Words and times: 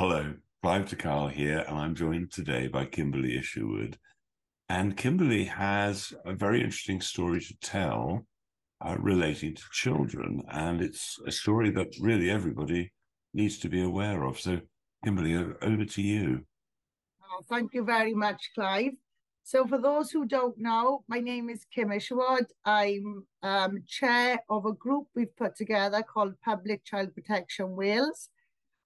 Hello, 0.00 0.32
Clive 0.62 0.88
de 0.88 0.96
Carle 0.96 1.28
here, 1.28 1.62
and 1.68 1.76
I'm 1.76 1.94
joined 1.94 2.32
today 2.32 2.68
by 2.68 2.86
Kimberley 2.86 3.36
Isherwood. 3.36 3.98
And 4.66 4.96
Kimberley 4.96 5.44
has 5.44 6.14
a 6.24 6.32
very 6.32 6.62
interesting 6.62 7.02
story 7.02 7.38
to 7.42 7.54
tell 7.60 8.24
uh, 8.80 8.96
relating 8.98 9.54
to 9.54 9.62
children, 9.72 10.42
and 10.50 10.80
it's 10.80 11.18
a 11.26 11.30
story 11.30 11.68
that 11.72 11.92
really 12.00 12.30
everybody 12.30 12.94
needs 13.34 13.58
to 13.58 13.68
be 13.68 13.82
aware 13.82 14.24
of. 14.24 14.40
So, 14.40 14.60
Kimberley, 15.04 15.34
over 15.34 15.84
to 15.84 16.02
you. 16.02 16.46
Oh, 17.22 17.44
thank 17.46 17.74
you 17.74 17.84
very 17.84 18.14
much, 18.14 18.52
Clive. 18.54 18.92
So 19.42 19.66
for 19.66 19.78
those 19.78 20.10
who 20.10 20.24
don't 20.24 20.56
know, 20.56 21.04
my 21.08 21.20
name 21.20 21.50
is 21.50 21.66
Kim 21.74 21.92
Isherwood. 21.92 22.46
I'm 22.64 23.26
um, 23.42 23.82
chair 23.86 24.38
of 24.48 24.64
a 24.64 24.72
group 24.72 25.08
we've 25.14 25.36
put 25.36 25.56
together 25.56 26.02
called 26.02 26.40
Public 26.42 26.86
Child 26.86 27.14
Protection 27.14 27.76
Wales. 27.76 28.30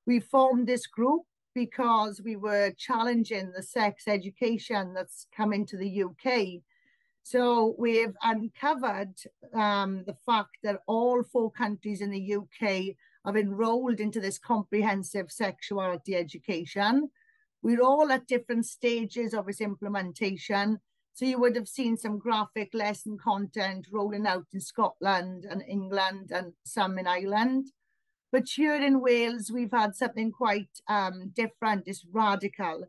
We 0.06 0.20
formed 0.20 0.66
this 0.66 0.86
group 0.86 1.22
because 1.54 2.20
we 2.22 2.36
were 2.36 2.72
challenging 2.76 3.52
the 3.52 3.62
sex 3.62 4.08
education 4.08 4.92
that's 4.92 5.26
come 5.34 5.52
into 5.52 5.76
the 5.76 6.02
UK. 6.02 6.62
So 7.22 7.74
we've 7.78 8.14
uncovered 8.22 9.14
um, 9.54 10.04
the 10.06 10.16
fact 10.26 10.58
that 10.62 10.80
all 10.86 11.22
four 11.22 11.50
countries 11.50 12.02
in 12.02 12.10
the 12.10 12.34
UK 12.34 12.96
have 13.24 13.36
enrolled 13.36 14.00
into 14.00 14.20
this 14.20 14.38
comprehensive 14.38 15.30
sexuality 15.30 16.16
education. 16.16 17.08
We're 17.62 17.82
all 17.82 18.12
at 18.12 18.26
different 18.26 18.66
stages 18.66 19.32
of 19.32 19.48
its 19.48 19.62
implementation. 19.62 20.80
So 21.14 21.24
you 21.24 21.38
would 21.38 21.56
have 21.56 21.68
seen 21.68 21.96
some 21.96 22.18
graphic 22.18 22.74
lesson 22.74 23.16
content 23.16 23.86
rolling 23.90 24.26
out 24.26 24.46
in 24.52 24.60
Scotland 24.60 25.46
and 25.48 25.62
England 25.66 26.30
and 26.30 26.52
some 26.66 26.98
in 26.98 27.06
Ireland. 27.06 27.68
But 28.34 28.48
here 28.48 28.74
in 28.74 29.00
Wales, 29.00 29.52
we've 29.54 29.70
had 29.70 29.94
something 29.94 30.32
quite 30.32 30.66
um, 30.88 31.30
different, 31.36 31.84
it's 31.86 32.04
radical. 32.10 32.82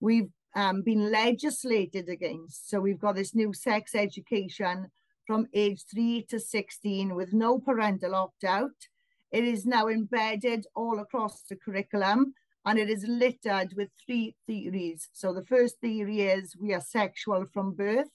We've 0.00 0.30
um, 0.54 0.80
been 0.80 1.12
legislated 1.12 2.08
against. 2.08 2.70
So 2.70 2.80
we've 2.80 2.98
got 2.98 3.16
this 3.16 3.34
new 3.34 3.52
sex 3.52 3.94
education 3.94 4.90
from 5.26 5.48
age 5.52 5.84
3 5.92 6.24
to 6.30 6.40
16 6.40 7.14
with 7.14 7.34
no 7.34 7.58
parental 7.58 8.14
opt-out. 8.14 8.88
It 9.32 9.44
is 9.44 9.66
now 9.66 9.88
embedded 9.88 10.66
all 10.74 10.98
across 10.98 11.42
the 11.42 11.56
curriculum 11.56 12.32
and 12.64 12.78
it 12.78 12.88
is 12.88 13.04
littered 13.06 13.74
with 13.76 13.90
three 14.06 14.34
theories. 14.46 15.10
So 15.12 15.34
the 15.34 15.44
first 15.44 15.74
theory 15.82 16.22
is 16.22 16.56
we 16.56 16.72
are 16.72 16.80
sexual 16.80 17.44
from 17.52 17.74
birth. 17.74 18.08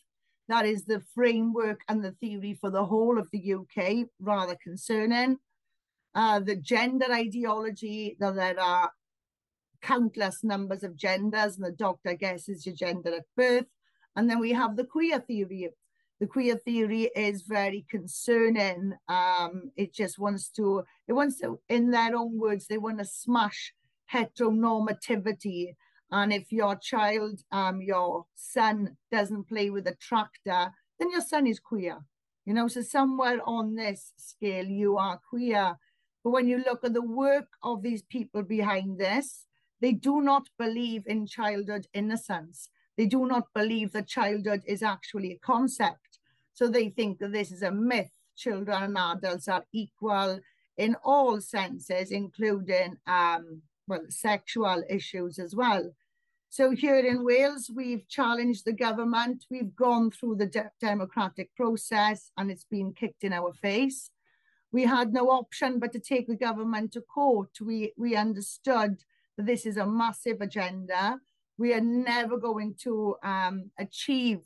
That 0.48 0.66
is 0.66 0.86
the 0.86 1.04
framework 1.14 1.82
and 1.88 2.04
the 2.04 2.14
theory 2.14 2.58
for 2.59 2.72
the 2.72 2.86
whole 2.86 3.20
of 3.20 3.28
the 3.32 3.54
UK, 3.54 4.08
rather 4.20 4.58
concerning. 4.64 5.38
Uh, 6.14 6.40
the 6.40 6.56
gender 6.56 7.12
ideology, 7.12 8.17
that 8.20 8.36
there 8.36 8.59
are 8.59 8.92
countless 9.81 10.44
numbers 10.44 10.84
of 10.84 10.95
genders 10.95 11.56
and 11.56 11.66
the 11.66 11.72
doctor 11.72 12.14
guesses 12.14 12.66
your 12.66 12.76
gender 12.76 13.16
at 13.16 13.26
birth. 13.36 13.66
And 14.16 14.30
then 14.30 14.40
we 14.40 14.52
have 14.52 14.76
the 14.76 14.84
queer 14.84 15.20
theory. 15.20 15.70
The 16.20 16.28
queer 16.28 16.56
theory 16.58 17.09
is 17.16 17.44
very 17.44 17.86
concerning. 17.90 18.94
Um, 19.08 19.72
it 19.76 19.94
just 19.94 20.20
wants 20.20 20.50
to, 20.50 20.84
it 21.08 21.14
wants 21.14 21.40
to, 21.40 21.59
in 21.70 21.92
their 21.92 22.16
own 22.16 22.38
words, 22.40 22.68
they 22.68 22.78
want 22.78 23.00
to 23.00 23.06
smash 23.06 23.73
heteronormativity. 24.14 25.75
And 26.12 26.34
if 26.34 26.52
your 26.52 26.75
child, 26.75 27.40
um, 27.52 27.81
your 27.81 28.25
son 28.36 28.98
doesn't 29.12 29.48
play 29.48 29.70
with 29.70 29.88
a 29.88 29.96
tractor, 29.96 30.72
then 31.00 31.09
your 31.09 31.22
son 31.22 31.48
is 31.48 31.59
queer. 31.59 32.00
You 32.46 32.53
know, 32.53 32.68
so 32.68 32.81
somewhere 32.81 33.40
on 33.46 33.75
this 33.75 34.14
scale, 34.18 34.66
you 34.66 34.98
are 34.98 35.20
queer. 35.30 35.75
But 36.24 36.32
when 36.32 36.48
you 36.48 36.64
look 36.64 36.84
at 36.84 36.94
the 36.94 37.02
work 37.02 37.48
of 37.64 37.82
these 37.82 38.04
people 38.04 38.44
behind 38.44 39.00
this, 39.00 39.46
they 39.82 39.94
do 39.94 40.22
not 40.22 40.48
believe 40.60 41.04
in 41.08 41.26
childhood 41.26 41.88
innocence. 41.94 42.70
They 42.98 43.08
do 43.08 43.26
not 43.26 43.48
believe 43.56 43.92
that 43.94 44.08
childhood 44.08 44.62
is 44.68 44.84
actually 44.84 45.32
a 45.34 45.40
concept. 45.40 46.20
So 46.54 46.68
they 46.68 46.90
think 46.90 47.20
that 47.20 47.31
this 47.31 47.52
is 47.52 47.64
a 47.64 47.72
myth. 47.72 48.12
Children 48.38 48.84
and 48.84 48.98
adults 48.98 49.48
are 49.48 49.66
equal 49.74 50.40
in 50.78 50.96
all 51.04 51.42
senses, 51.42 52.12
including 52.12 52.98
um, 53.08 53.62
well, 53.88 54.02
sexual 54.10 54.84
issues 54.90 55.40
as 55.40 55.56
well. 55.56 55.92
So 56.50 56.72
here 56.72 57.00
in 57.00 57.24
Wales, 57.24 57.72
we've 57.74 58.08
challenged 58.10 58.66
the 58.66 58.74
government. 58.74 59.46
We've 59.50 59.76
gone 59.76 60.12
through 60.12 60.36
the 60.36 60.48
de 60.48 60.70
democratic 60.81 61.56
process 61.56 62.31
and 62.38 62.52
it's 62.52 62.66
been 62.66 62.94
kicked 62.94 63.24
in 63.24 63.31
our 63.31 63.54
face. 63.54 64.12
We 64.72 64.84
had 64.84 65.12
no 65.12 65.30
option 65.30 65.80
but 65.80 65.92
to 65.94 66.00
take 66.00 66.28
the 66.28 66.36
government 66.36 66.94
to 66.94 67.02
court. 67.02 67.50
We, 67.59 67.94
we 67.98 68.16
understood 68.16 69.04
that 69.38 69.46
this 69.46 69.66
is 69.66 69.78
a 69.78 69.86
massive 69.86 70.40
agenda. 70.42 71.20
We 71.58 71.74
are 71.74 71.82
never 71.82 72.38
going 72.38 72.76
to 72.84 73.18
um, 73.24 73.72
achieve 73.78 74.42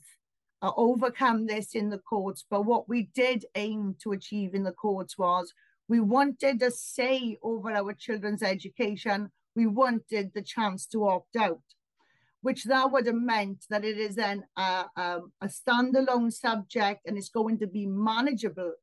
or 0.62 0.74
overcome 0.76 1.46
this 1.46 1.74
in 1.74 1.90
the 1.90 1.98
courts. 1.98 2.44
But 2.48 2.62
what 2.62 2.88
we 2.88 3.10
did 3.14 3.44
aim 3.54 3.96
to 4.02 4.12
achieve 4.12 4.54
in 4.54 4.64
the 4.64 4.72
courts 4.72 5.16
was 5.16 5.52
we 5.88 6.00
wanted 6.00 6.60
a 6.62 6.70
say 6.70 7.38
over 7.42 7.70
our 7.70 7.92
children's 7.92 8.42
education. 8.42 9.30
We 9.54 9.66
wanted 9.66 10.32
the 10.34 10.42
chance 10.42 10.86
to 10.88 11.06
opt 11.06 11.36
out, 11.36 11.62
which 12.42 12.64
that 12.64 12.90
would 12.90 13.06
have 13.06 13.14
meant 13.14 13.64
that 13.70 13.84
it 13.84 13.96
is 13.96 14.16
then 14.16 14.44
a, 14.56 14.86
a, 14.96 15.20
a 15.40 15.46
standalone 15.46 16.32
subject 16.32 17.02
and 17.06 17.16
it's 17.16 17.28
going 17.28 17.58
to 17.58 17.66
be 17.66 17.86
manageable. 17.86 18.74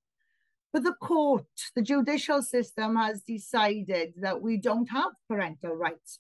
But 0.74 0.84
the 0.84 0.94
court, 0.94 1.46
the 1.76 1.84
judicial 1.84 2.42
system 2.42 2.96
has 2.96 3.22
decided 3.22 4.16
that 4.18 4.42
we 4.42 4.58
don't 4.58 4.90
have 4.90 5.12
parental 5.30 5.76
rights. 5.76 6.20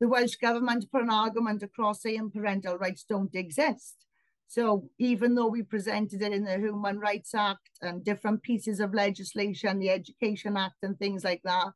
The 0.00 0.06
Welsh 0.06 0.36
Government 0.36 0.90
put 0.90 1.02
an 1.02 1.10
argument 1.10 1.64
across 1.64 2.02
saying 2.02 2.30
parental 2.30 2.78
rights 2.78 3.04
don't 3.08 3.34
exist. 3.34 4.06
So 4.46 4.88
even 4.98 5.34
though 5.34 5.48
we 5.48 5.62
presented 5.62 6.22
it 6.22 6.32
in 6.32 6.44
the 6.44 6.58
Human 6.58 7.00
Rights 7.00 7.34
Act 7.34 7.70
and 7.80 8.04
different 8.04 8.42
pieces 8.42 8.80
of 8.80 8.94
legislation, 8.94 9.78
the 9.78 9.90
Education 9.90 10.56
Act 10.56 10.76
and 10.82 10.96
things 10.98 11.24
like 11.24 11.40
that, 11.44 11.72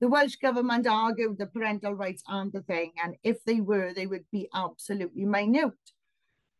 the 0.00 0.08
Welsh 0.08 0.36
Government 0.36 0.86
argued 0.86 1.38
that 1.38 1.54
parental 1.54 1.94
rights 1.94 2.22
aren't 2.28 2.54
a 2.54 2.60
thing. 2.62 2.92
And 3.02 3.16
if 3.22 3.44
they 3.44 3.60
were, 3.60 3.92
they 3.94 4.06
would 4.06 4.24
be 4.32 4.48
absolutely 4.52 5.26
minute. 5.26 5.72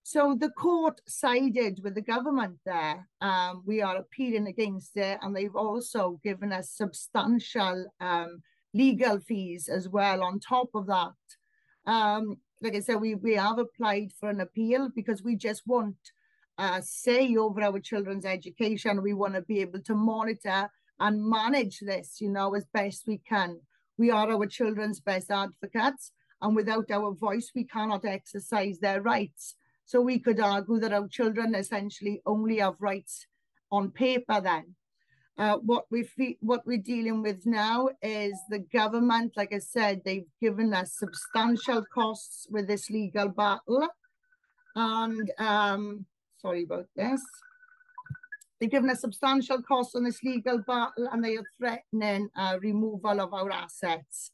So 0.08 0.36
the 0.38 0.50
court 0.50 1.00
sided 1.08 1.80
with 1.82 1.96
the 1.96 2.00
government 2.00 2.60
there. 2.64 3.08
Um, 3.20 3.64
we 3.66 3.82
are 3.82 3.96
appealing 3.96 4.46
against 4.46 4.96
it, 4.96 5.18
and 5.20 5.34
they've 5.34 5.56
also 5.56 6.20
given 6.22 6.52
us 6.52 6.70
substantial 6.70 7.86
um, 8.00 8.40
legal 8.72 9.18
fees 9.18 9.68
as 9.68 9.88
well 9.88 10.22
on 10.22 10.38
top 10.38 10.68
of 10.74 10.86
that. 10.86 11.16
Um, 11.86 12.36
like 12.62 12.76
I 12.76 12.80
said, 12.80 13.00
we, 13.00 13.16
we 13.16 13.34
have 13.34 13.58
applied 13.58 14.12
for 14.12 14.30
an 14.30 14.40
appeal 14.40 14.90
because 14.94 15.24
we 15.24 15.34
just 15.34 15.66
want 15.66 15.96
uh, 16.56 16.80
say 16.84 17.34
over 17.34 17.60
our 17.60 17.80
children's 17.80 18.24
education. 18.24 19.02
We 19.02 19.12
want 19.12 19.34
to 19.34 19.42
be 19.42 19.60
able 19.60 19.80
to 19.80 19.94
monitor 19.96 20.70
and 21.00 21.28
manage 21.28 21.80
this, 21.80 22.20
you 22.20 22.30
know, 22.30 22.54
as 22.54 22.64
best 22.72 23.08
we 23.08 23.18
can. 23.28 23.58
We 23.98 24.12
are 24.12 24.30
our 24.30 24.46
children's 24.46 25.00
best 25.00 25.32
advocates, 25.32 26.12
and 26.40 26.54
without 26.54 26.92
our 26.92 27.12
voice, 27.12 27.50
we 27.56 27.64
cannot 27.64 28.04
exercise 28.04 28.78
their 28.78 29.02
rights. 29.02 29.56
So 29.86 30.00
we 30.00 30.18
could 30.18 30.40
argue 30.40 30.80
that 30.80 30.92
our 30.92 31.06
children 31.06 31.54
essentially 31.54 32.20
only 32.26 32.58
have 32.58 32.74
rights 32.80 33.26
on 33.70 33.92
paper 33.92 34.40
then. 34.40 34.74
Uh, 35.38 35.58
what 35.58 35.84
we 35.90 36.08
what 36.40 36.66
we're 36.66 36.78
dealing 36.78 37.22
with 37.22 37.44
now 37.46 37.88
is 38.02 38.34
the 38.48 38.58
government. 38.58 39.36
Like 39.36 39.52
I 39.52 39.58
said, 39.58 40.02
they've 40.04 40.26
given 40.40 40.74
us 40.74 40.98
substantial 40.98 41.84
costs 41.94 42.46
with 42.50 42.66
this 42.66 42.90
legal 42.90 43.28
battle, 43.28 43.86
and 44.74 45.30
um, 45.38 46.06
sorry 46.40 46.64
about 46.64 46.86
this. 46.96 47.22
They've 48.58 48.70
given 48.70 48.88
us 48.88 49.02
substantial 49.02 49.62
costs 49.62 49.94
on 49.94 50.04
this 50.04 50.22
legal 50.22 50.58
battle, 50.58 51.06
and 51.12 51.22
they 51.22 51.36
are 51.36 51.44
threatening 51.58 52.28
uh, 52.34 52.58
removal 52.60 53.20
of 53.20 53.34
our 53.34 53.52
assets. 53.52 54.30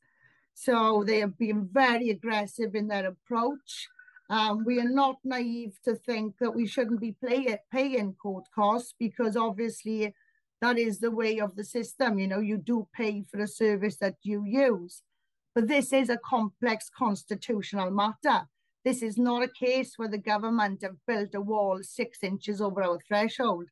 So 0.55 1.03
they 1.05 1.19
have 1.19 1.37
been 1.37 1.69
very 1.71 2.11
aggressive 2.11 2.77
in 2.77 2.87
their 2.87 3.07
approach. 3.07 3.89
Um, 4.33 4.65
we 4.65 4.81
are 4.81 4.89
not 4.89 5.19
naive 5.25 5.79
to 5.85 5.95
think 5.95 6.39
that 6.41 6.55
we 6.55 6.67
shouldn't 6.67 7.03
be 7.03 7.13
play, 7.13 7.55
paying 7.71 8.15
court 8.15 8.47
costs 8.55 8.95
because 8.99 9.37
obviously 9.37 10.15
that 10.63 10.79
is 10.79 11.01
the 11.01 11.11
way 11.11 11.39
of 11.39 11.55
the 11.55 11.65
system. 11.65 12.19
You 12.19 12.29
know, 12.29 12.39
you 12.39 12.57
do 12.57 12.89
pay 12.97 13.25
for 13.31 13.41
a 13.41 13.47
service 13.47 13.99
that 13.99 14.15
you 14.23 14.47
use. 14.47 15.03
But 15.55 15.69
this 15.69 15.93
is 15.93 16.09
a 16.09 16.17
complex 16.25 16.89
constitutional 16.97 17.91
matter. 17.91 18.49
This 18.87 19.03
is 19.03 19.19
not 19.19 19.43
a 19.43 19.49
case 19.49 19.99
where 19.99 20.09
the 20.09 20.17
government 20.17 20.81
have 20.81 20.97
built 21.07 21.35
a 21.35 21.41
wall 21.43 21.81
six 21.83 22.23
inches 22.23 22.63
over 22.63 22.83
our 22.83 23.01
threshold. 23.07 23.67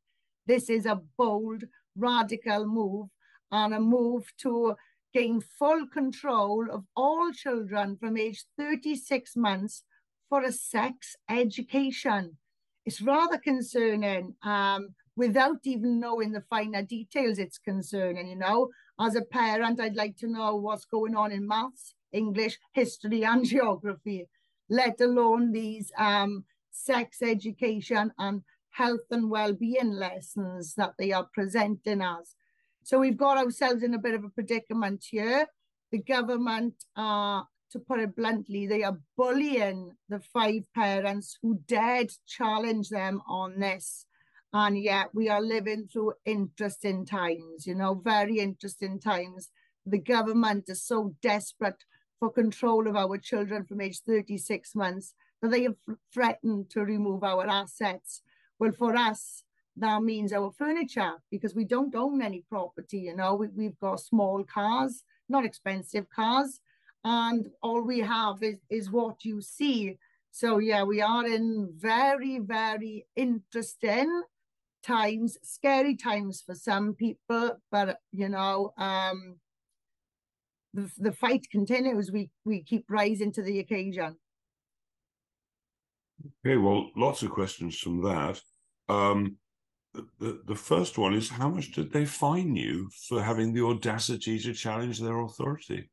This 0.47 0.69
is 0.69 0.85
a 0.85 1.01
bold, 1.17 1.65
radical 1.97 2.67
move 2.67 3.09
and 3.51 3.73
a 3.73 3.81
move 3.81 4.31
to 4.43 4.75
gain 5.15 5.41
full 5.41 5.87
control 5.87 6.67
of 6.71 6.85
all 6.95 7.33
children 7.33 7.97
from 7.97 8.19
age 8.19 8.45
36 8.59 9.37
months 9.37 9.85
for 10.31 10.43
a 10.45 10.53
sex 10.53 11.17
education. 11.29 12.39
It's 12.87 13.03
rather 13.03 13.37
concerning. 13.37 14.35
Um, 14.43 14.95
without 15.17 15.59
even 15.65 16.01
knowing 16.01 16.33
the 16.33 16.45
finer 16.49 16.83
details, 16.83 17.39
it's 17.39 17.59
concerning, 17.59 18.29
you 18.29 18.37
know. 18.37 18.71
As 18.99 19.17
a 19.17 19.23
parent, 19.23 19.81
I'd 19.81 19.97
like 19.97 20.17
to 20.19 20.29
know 20.29 20.57
what's 20.57 20.87
going 20.87 21.15
on 21.15 21.33
in 21.33 21.47
maths, 21.47 21.95
English, 22.13 22.59
history, 22.73 23.25
and 23.31 23.45
geography, 23.45 24.29
let 24.71 24.99
alone 25.03 25.53
these 25.53 25.93
um, 25.99 26.45
sex 26.71 27.21
education 27.21 28.13
and 28.19 28.43
health 28.71 29.07
and 29.11 29.29
well-being 29.29 29.91
lessons 29.91 30.75
that 30.77 30.95
they 30.99 31.13
are 31.13 31.29
presenting 31.35 32.01
us. 32.01 32.37
So 32.83 32.99
we've 32.99 33.17
got 33.17 33.37
ourselves 33.37 33.83
in 33.83 33.95
a 33.95 33.99
bit 33.99 34.15
of 34.15 34.25
a 34.25 34.29
predicament 34.31 35.05
here. 35.11 35.47
The 35.91 35.99
government 35.99 36.75
are, 36.97 37.47
to 37.73 37.79
put 37.79 38.01
it 38.01 38.17
bluntly, 38.17 38.67
they 38.67 38.83
are 38.83 38.99
bullying 39.17 39.93
the 40.09 40.21
five 40.21 40.63
parents 40.75 41.39
who 41.43 41.61
dared 41.67 42.13
challenge 42.27 42.89
them 42.89 43.23
on 43.29 43.61
this. 43.61 44.07
And 44.53 44.77
yet 44.77 45.11
we 45.15 45.29
are 45.29 45.41
living 45.41 45.87
through 45.87 46.15
interesting 46.25 47.07
times, 47.07 47.67
you 47.67 47.75
know, 47.75 47.95
very 47.95 48.39
interesting 48.39 48.99
times. 48.99 49.51
The 49.87 49.99
government 49.99 50.65
is 50.69 50.83
so 50.83 51.15
desperate 51.23 51.85
for 52.19 52.31
control 52.31 52.89
of 52.89 52.97
our 52.97 53.17
children 53.17 53.65
from 53.65 53.81
age 53.81 54.01
36 54.07 54.75
months 54.75 55.15
that 55.41 55.51
they 55.51 55.63
have 55.63 55.77
threatened 56.13 56.71
to 56.71 56.81
remove 56.81 57.23
our 57.23 57.49
assets. 57.49 58.23
Well, 58.59 58.73
for 58.73 58.97
us, 58.97 59.45
that 59.77 60.03
means 60.03 60.33
our 60.33 60.51
furniture 60.51 61.15
because 61.31 61.55
we 61.55 61.65
don't 61.65 61.95
own 61.95 62.21
any 62.21 62.45
property, 62.49 62.99
you 62.99 63.17
know, 63.17 63.35
we, 63.35 63.49
we've 63.49 63.79
got 63.79 64.01
small 64.01 64.45
cars, 64.45 65.05
not 65.29 65.45
expensive 65.45 66.11
cars, 66.11 66.61
and 67.05 67.49
all 67.63 67.83
we 67.83 68.01
have 68.01 68.43
is, 68.43 68.57
is 68.69 68.91
what 68.91 69.25
you 69.25 69.41
see. 69.41 69.99
So 70.31 70.59
yeah, 70.59 70.85
we 70.85 71.01
are 71.01 71.27
in 71.27 71.73
very, 71.77 72.39
very 72.39 73.07
interesting 73.17 74.23
times, 74.83 75.37
scary 75.43 75.97
times 75.97 76.43
for 76.45 76.55
some 76.55 76.95
people, 76.95 77.57
but 77.71 77.99
you 78.13 78.29
know, 78.29 78.73
um, 78.79 79.37
the, 80.73 80.91
the 80.99 81.13
fight 81.13 81.47
continues. 81.51 82.13
We 82.13 82.31
we 82.45 82.63
keep 82.63 82.85
rising 82.89 83.33
to 83.33 83.43
the 83.43 83.59
occasion. 83.59 84.17
Okay, 86.47 86.57
well, 86.57 86.91
lots 86.97 87.23
of 87.23 87.31
questions 87.31 87.79
from 87.79 88.03
that. 88.03 88.41
Um, 88.89 89.37
the, 90.19 90.43
the 90.47 90.55
first 90.55 90.99
one 90.99 91.15
is 91.15 91.29
how 91.29 91.49
much 91.49 91.73
did 91.73 91.93
they 91.93 92.05
fine 92.05 92.55
you 92.55 92.91
for 93.09 93.23
having 93.23 93.53
the 93.53 93.65
audacity 93.65 94.39
to 94.39 94.53
challenge 94.53 95.01
their 95.01 95.21
authority? 95.21 95.91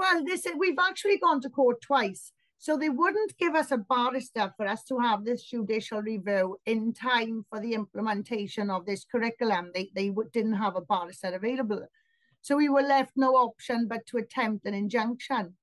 Well, 0.00 0.24
this 0.24 0.46
we've 0.56 0.78
actually 0.80 1.18
gone 1.18 1.42
to 1.42 1.50
court 1.50 1.82
twice. 1.82 2.32
So 2.56 2.78
they 2.78 2.88
wouldn't 2.88 3.36
give 3.36 3.54
us 3.54 3.70
a 3.70 3.76
barrister 3.76 4.50
for 4.56 4.66
us 4.66 4.82
to 4.84 4.98
have 4.98 5.26
this 5.26 5.42
judicial 5.42 6.00
review 6.00 6.56
in 6.64 6.94
time 6.94 7.44
for 7.50 7.60
the 7.60 7.74
implementation 7.74 8.70
of 8.70 8.86
this 8.86 9.04
curriculum. 9.04 9.72
They, 9.74 9.90
they 9.94 10.10
didn't 10.32 10.54
have 10.54 10.74
a 10.74 10.80
barrister 10.80 11.34
available. 11.34 11.86
So 12.40 12.56
we 12.56 12.70
were 12.70 12.80
left 12.80 13.12
no 13.14 13.32
option 13.32 13.88
but 13.88 14.06
to 14.06 14.16
attempt 14.16 14.64
an 14.64 14.72
injunction. 14.72 15.56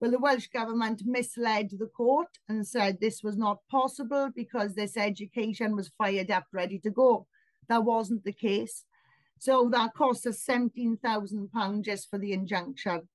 Well, 0.00 0.10
the 0.10 0.18
Welsh 0.18 0.48
Government 0.48 1.02
misled 1.06 1.70
the 1.78 1.86
court 1.86 2.38
and 2.48 2.66
said 2.66 2.98
this 2.98 3.22
was 3.22 3.36
not 3.36 3.58
possible 3.70 4.28
because 4.34 4.74
this 4.74 4.96
education 4.96 5.76
was 5.76 5.92
fired 5.96 6.32
up, 6.32 6.46
ready 6.52 6.80
to 6.80 6.90
go. 6.90 7.28
That 7.68 7.84
wasn't 7.84 8.24
the 8.24 8.32
case. 8.32 8.86
So 9.38 9.68
that 9.70 9.94
cost 9.94 10.26
us 10.26 10.44
£17,000 10.44 11.84
just 11.84 12.10
for 12.10 12.18
the 12.18 12.32
injunction. 12.32 13.08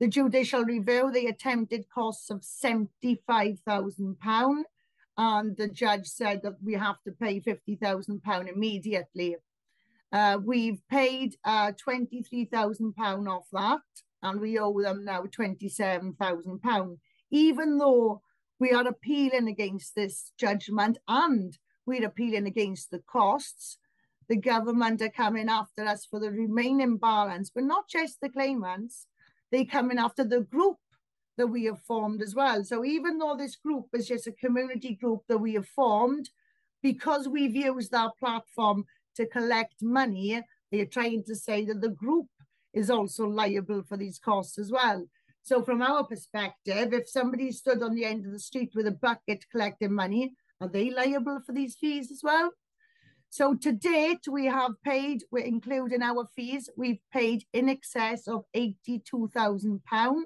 The 0.00 0.08
judicial 0.08 0.64
review, 0.64 1.12
the 1.12 1.26
attempted 1.26 1.88
costs 1.88 2.28
of 2.30 2.40
£75,000 2.40 4.62
and 5.16 5.56
the 5.56 5.68
judge 5.68 6.08
said 6.08 6.42
that 6.42 6.60
we 6.62 6.74
have 6.74 7.00
to 7.04 7.12
pay 7.12 7.40
£50,000 7.40 8.52
immediately. 8.52 9.36
Uh, 10.12 10.38
we've 10.44 10.82
paid 10.88 11.36
uh, 11.44 11.70
£23,000 11.72 13.28
off 13.28 13.46
that 13.52 13.80
and 14.22 14.40
we 14.40 14.58
owe 14.58 14.82
them 14.82 15.04
now 15.04 15.22
£27,000, 15.22 16.98
even 17.30 17.78
though 17.78 18.20
we 18.58 18.72
are 18.72 18.88
appealing 18.88 19.48
against 19.48 19.94
this 19.94 20.32
judgment 20.38 20.98
and 21.06 21.58
we're 21.86 22.06
appealing 22.06 22.46
against 22.46 22.90
the 22.90 23.00
costs. 23.00 23.78
The 24.28 24.36
government 24.36 25.02
are 25.02 25.10
coming 25.10 25.48
after 25.48 25.84
us 25.84 26.04
for 26.04 26.18
the 26.18 26.30
remaining 26.30 26.96
balance, 26.96 27.50
but 27.54 27.64
not 27.64 27.88
just 27.88 28.20
the 28.20 28.30
claimants, 28.30 29.06
they 29.54 29.64
coming 29.64 29.98
after 29.98 30.24
the 30.24 30.40
group 30.40 30.76
that 31.36 31.46
we 31.46 31.64
have 31.64 31.80
formed 31.82 32.20
as 32.22 32.34
well. 32.34 32.64
So 32.64 32.84
even 32.84 33.18
though 33.18 33.36
this 33.36 33.54
group 33.54 33.86
is 33.92 34.08
just 34.08 34.26
a 34.26 34.32
community 34.32 34.94
group 34.94 35.20
that 35.28 35.38
we 35.38 35.54
have 35.54 35.68
formed, 35.68 36.28
because 36.82 37.28
we've 37.28 37.54
used 37.54 37.94
our 37.94 38.12
platform 38.18 38.84
to 39.16 39.26
collect 39.26 39.76
money, 39.80 40.42
they're 40.70 40.86
trying 40.86 41.22
to 41.28 41.36
say 41.36 41.64
that 41.66 41.80
the 41.80 41.90
group 41.90 42.26
is 42.72 42.90
also 42.90 43.26
liable 43.26 43.84
for 43.88 43.96
these 43.96 44.18
costs 44.18 44.58
as 44.58 44.72
well. 44.72 45.06
So 45.44 45.62
from 45.62 45.82
our 45.82 46.04
perspective, 46.04 46.92
if 46.92 47.08
somebody 47.08 47.52
stood 47.52 47.82
on 47.82 47.94
the 47.94 48.04
end 48.04 48.26
of 48.26 48.32
the 48.32 48.40
street 48.40 48.72
with 48.74 48.88
a 48.88 48.98
bucket 49.06 49.44
collecting 49.52 49.92
money, 49.92 50.34
are 50.60 50.68
they 50.68 50.90
liable 50.90 51.40
for 51.46 51.52
these 51.52 51.76
fees 51.76 52.10
as 52.10 52.22
well? 52.24 52.50
So 53.36 53.52
to 53.52 53.72
date, 53.72 54.28
we 54.30 54.44
have 54.46 54.80
paid, 54.84 55.24
we're 55.32 55.44
including 55.44 56.02
our 56.02 56.28
fees, 56.36 56.70
we've 56.76 57.00
paid 57.12 57.42
in 57.52 57.68
excess 57.68 58.28
of 58.28 58.44
£82,000. 58.54 60.22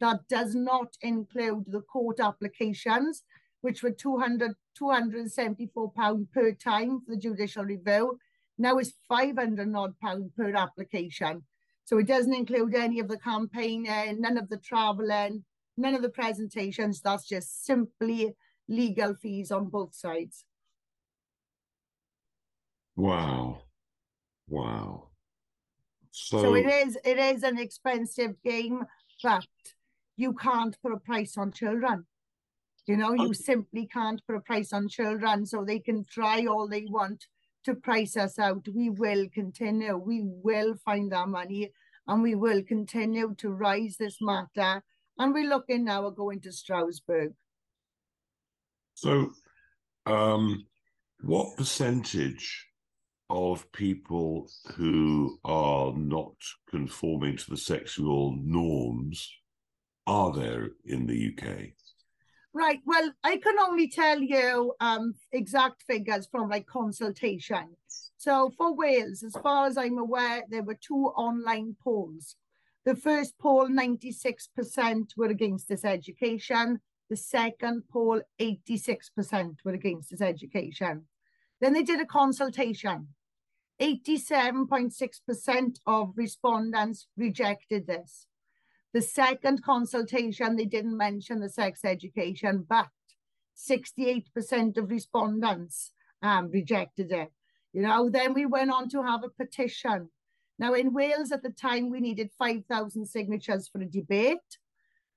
That 0.00 0.26
does 0.28 0.56
not 0.56 0.96
include 1.00 1.66
the 1.68 1.82
court 1.82 2.18
applications, 2.18 3.22
which 3.60 3.84
were 3.84 3.92
200, 3.92 4.54
£274 4.76 6.32
per 6.32 6.50
time 6.50 7.00
for 7.00 7.14
the 7.14 7.16
judicial 7.16 7.62
review. 7.62 8.18
Now 8.58 8.78
it's 8.78 8.94
500 9.08 9.72
odd 9.76 9.94
per 10.36 10.52
application. 10.56 11.44
So 11.84 11.98
it 11.98 12.08
doesn't 12.08 12.34
include 12.34 12.74
any 12.74 12.98
of 12.98 13.06
the 13.06 13.18
campaigning, 13.18 13.88
uh, 13.88 14.14
none 14.18 14.36
of 14.36 14.48
the 14.48 14.58
traveling, 14.58 15.44
none 15.76 15.94
of 15.94 16.02
the 16.02 16.08
presentations. 16.08 17.02
That's 17.02 17.28
just 17.28 17.64
simply 17.64 18.34
legal 18.66 19.14
fees 19.14 19.52
on 19.52 19.68
both 19.68 19.94
sides. 19.94 20.44
Wow. 22.98 23.62
Wow. 24.48 25.10
So, 26.10 26.42
so 26.42 26.54
it 26.56 26.66
is 26.66 26.98
it 27.04 27.16
is 27.16 27.44
an 27.44 27.56
expensive 27.56 28.34
game, 28.44 28.84
but 29.22 29.46
you 30.16 30.32
can't 30.32 30.76
put 30.82 30.92
a 30.92 30.98
price 30.98 31.38
on 31.38 31.52
children. 31.52 32.06
You 32.88 32.96
know, 32.96 33.12
you 33.12 33.34
simply 33.34 33.86
can't 33.86 34.20
put 34.26 34.34
a 34.34 34.40
price 34.40 34.72
on 34.72 34.88
children, 34.88 35.46
so 35.46 35.64
they 35.64 35.78
can 35.78 36.06
try 36.10 36.46
all 36.46 36.66
they 36.66 36.86
want 36.86 37.26
to 37.66 37.76
price 37.76 38.16
us 38.16 38.36
out. 38.36 38.66
We 38.74 38.90
will 38.90 39.28
continue. 39.32 39.96
We 39.96 40.22
will 40.24 40.74
find 40.84 41.14
our 41.14 41.26
money 41.28 41.70
and 42.08 42.20
we 42.20 42.34
will 42.34 42.64
continue 42.64 43.32
to 43.38 43.50
raise 43.50 43.96
this 43.96 44.16
matter. 44.20 44.82
And 45.18 45.32
we're 45.32 45.48
looking 45.48 45.84
now 45.84 46.08
at 46.08 46.16
going 46.16 46.40
to 46.40 46.52
Strasbourg. 46.52 47.34
So, 48.94 49.30
um, 50.06 50.66
what 51.20 51.56
percentage 51.56 52.67
of 53.30 53.70
people 53.72 54.48
who 54.74 55.38
are 55.44 55.92
not 55.92 56.34
conforming 56.68 57.36
to 57.36 57.50
the 57.50 57.56
sexual 57.56 58.34
norms 58.36 59.30
are 60.06 60.32
there 60.32 60.70
in 60.86 61.06
the 61.06 61.34
UK? 61.34 61.72
Right. 62.54 62.80
Well, 62.86 63.12
I 63.22 63.36
can 63.36 63.58
only 63.58 63.88
tell 63.88 64.20
you 64.20 64.74
um, 64.80 65.14
exact 65.32 65.82
figures 65.82 66.26
from 66.30 66.48
like 66.48 66.66
consultation. 66.66 67.76
So 68.16 68.50
for 68.56 68.74
Wales, 68.74 69.22
as 69.22 69.36
far 69.42 69.66
as 69.66 69.76
I'm 69.76 69.98
aware, 69.98 70.42
there 70.48 70.62
were 70.62 70.78
two 70.80 71.12
online 71.16 71.76
polls. 71.84 72.36
The 72.84 72.96
first 72.96 73.38
poll, 73.38 73.68
96% 73.68 75.16
were 75.16 75.26
against 75.26 75.68
this 75.68 75.84
education. 75.84 76.80
The 77.10 77.16
second 77.16 77.82
poll, 77.92 78.22
86% 78.40 79.56
were 79.64 79.72
against 79.72 80.10
this 80.10 80.22
education. 80.22 81.04
Then 81.60 81.74
they 81.74 81.82
did 81.82 82.00
a 82.00 82.06
consultation. 82.06 83.08
87.6% 83.80 85.78
of 85.86 86.12
respondents 86.16 87.06
rejected 87.16 87.86
this. 87.86 88.26
The 88.92 89.02
second 89.02 89.62
consultation, 89.62 90.56
they 90.56 90.64
didn't 90.64 90.96
mention 90.96 91.40
the 91.40 91.48
sex 91.48 91.84
education, 91.84 92.66
but 92.68 92.88
68% 93.56 94.76
of 94.76 94.90
respondents 94.90 95.92
um, 96.22 96.50
rejected 96.50 97.12
it. 97.12 97.30
You 97.72 97.82
know, 97.82 98.08
then 98.08 98.34
we 98.34 98.46
went 98.46 98.70
on 98.70 98.88
to 98.90 99.02
have 99.02 99.22
a 99.24 99.28
petition. 99.28 100.08
Now 100.58 100.74
in 100.74 100.92
Wales 100.92 101.30
at 101.32 101.42
the 101.42 101.50
time, 101.50 101.90
we 101.90 102.00
needed 102.00 102.30
5,000 102.38 103.06
signatures 103.06 103.68
for 103.68 103.80
a 103.80 103.86
debate. 103.86 104.58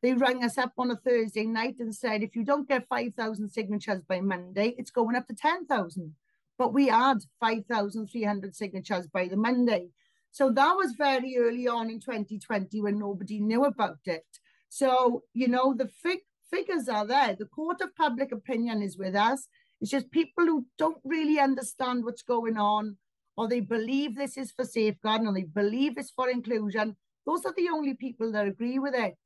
They 0.02 0.14
rang 0.14 0.44
us 0.44 0.58
up 0.58 0.74
on 0.78 0.92
a 0.92 0.96
Thursday 0.96 1.46
night 1.46 1.76
and 1.80 1.96
said, 1.96 2.24
if 2.24 2.36
you 2.36 2.44
don't 2.44 2.68
get 2.68 2.88
5,000 2.88 3.50
signatures 3.50 4.02
by 4.02 4.20
Monday, 4.20 4.76
it's 4.78 4.92
going 4.92 5.16
up 5.16 5.28
to 5.28 5.36
10,000. 5.36 6.16
But 6.62 6.76
we 6.76 6.90
had 6.90 7.18
5,300 7.40 8.56
signatures 8.56 9.08
by 9.08 9.28
the 9.28 9.36
Monday. 9.36 9.90
So 10.32 10.52
that 10.52 10.74
was 10.74 10.94
very 10.94 11.36
early 11.38 11.68
on 11.68 11.90
in 11.90 12.00
2020 12.00 12.82
when 12.82 13.00
nobody 13.00 13.40
knew 13.40 13.64
about 13.66 13.98
it. 14.06 14.28
So, 14.70 15.24
you 15.34 15.48
know, 15.48 15.74
the 15.74 15.90
fig 16.04 16.20
figures 16.52 16.88
are 16.88 17.08
there. 17.08 17.36
The 17.36 17.48
court 17.48 17.82
of 17.82 17.96
public 17.96 18.32
opinion 18.32 18.84
is 18.84 18.96
with 18.96 19.16
us. 19.16 19.48
It's 19.82 19.90
just 19.90 20.12
people 20.12 20.46
who 20.46 20.68
don't 20.78 21.02
really 21.04 21.40
understand 21.40 22.06
what's 22.06 22.22
going 22.22 22.58
on, 22.58 22.98
or 23.36 23.48
they 23.48 23.62
believe 23.62 24.16
this 24.16 24.38
is 24.38 24.52
for 24.52 24.64
safeguarding, 24.64 25.28
or 25.28 25.34
they 25.34 25.48
believe 25.62 25.94
it's 25.98 26.12
for 26.12 26.30
inclusion. 26.30 26.96
Those 27.26 27.44
are 27.46 27.56
the 27.58 27.70
only 27.74 27.96
people 27.96 28.32
that 28.34 28.48
agree 28.48 28.78
with 28.78 28.94
it. 28.94 29.18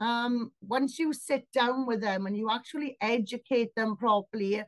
um, 0.00 0.52
once 0.60 0.98
you 0.98 1.12
sit 1.12 1.46
down 1.52 1.86
with 1.86 2.00
them 2.00 2.26
and 2.26 2.36
you 2.36 2.50
actually 2.50 2.96
educate 3.00 3.74
them 3.74 3.96
properly, 3.96 4.62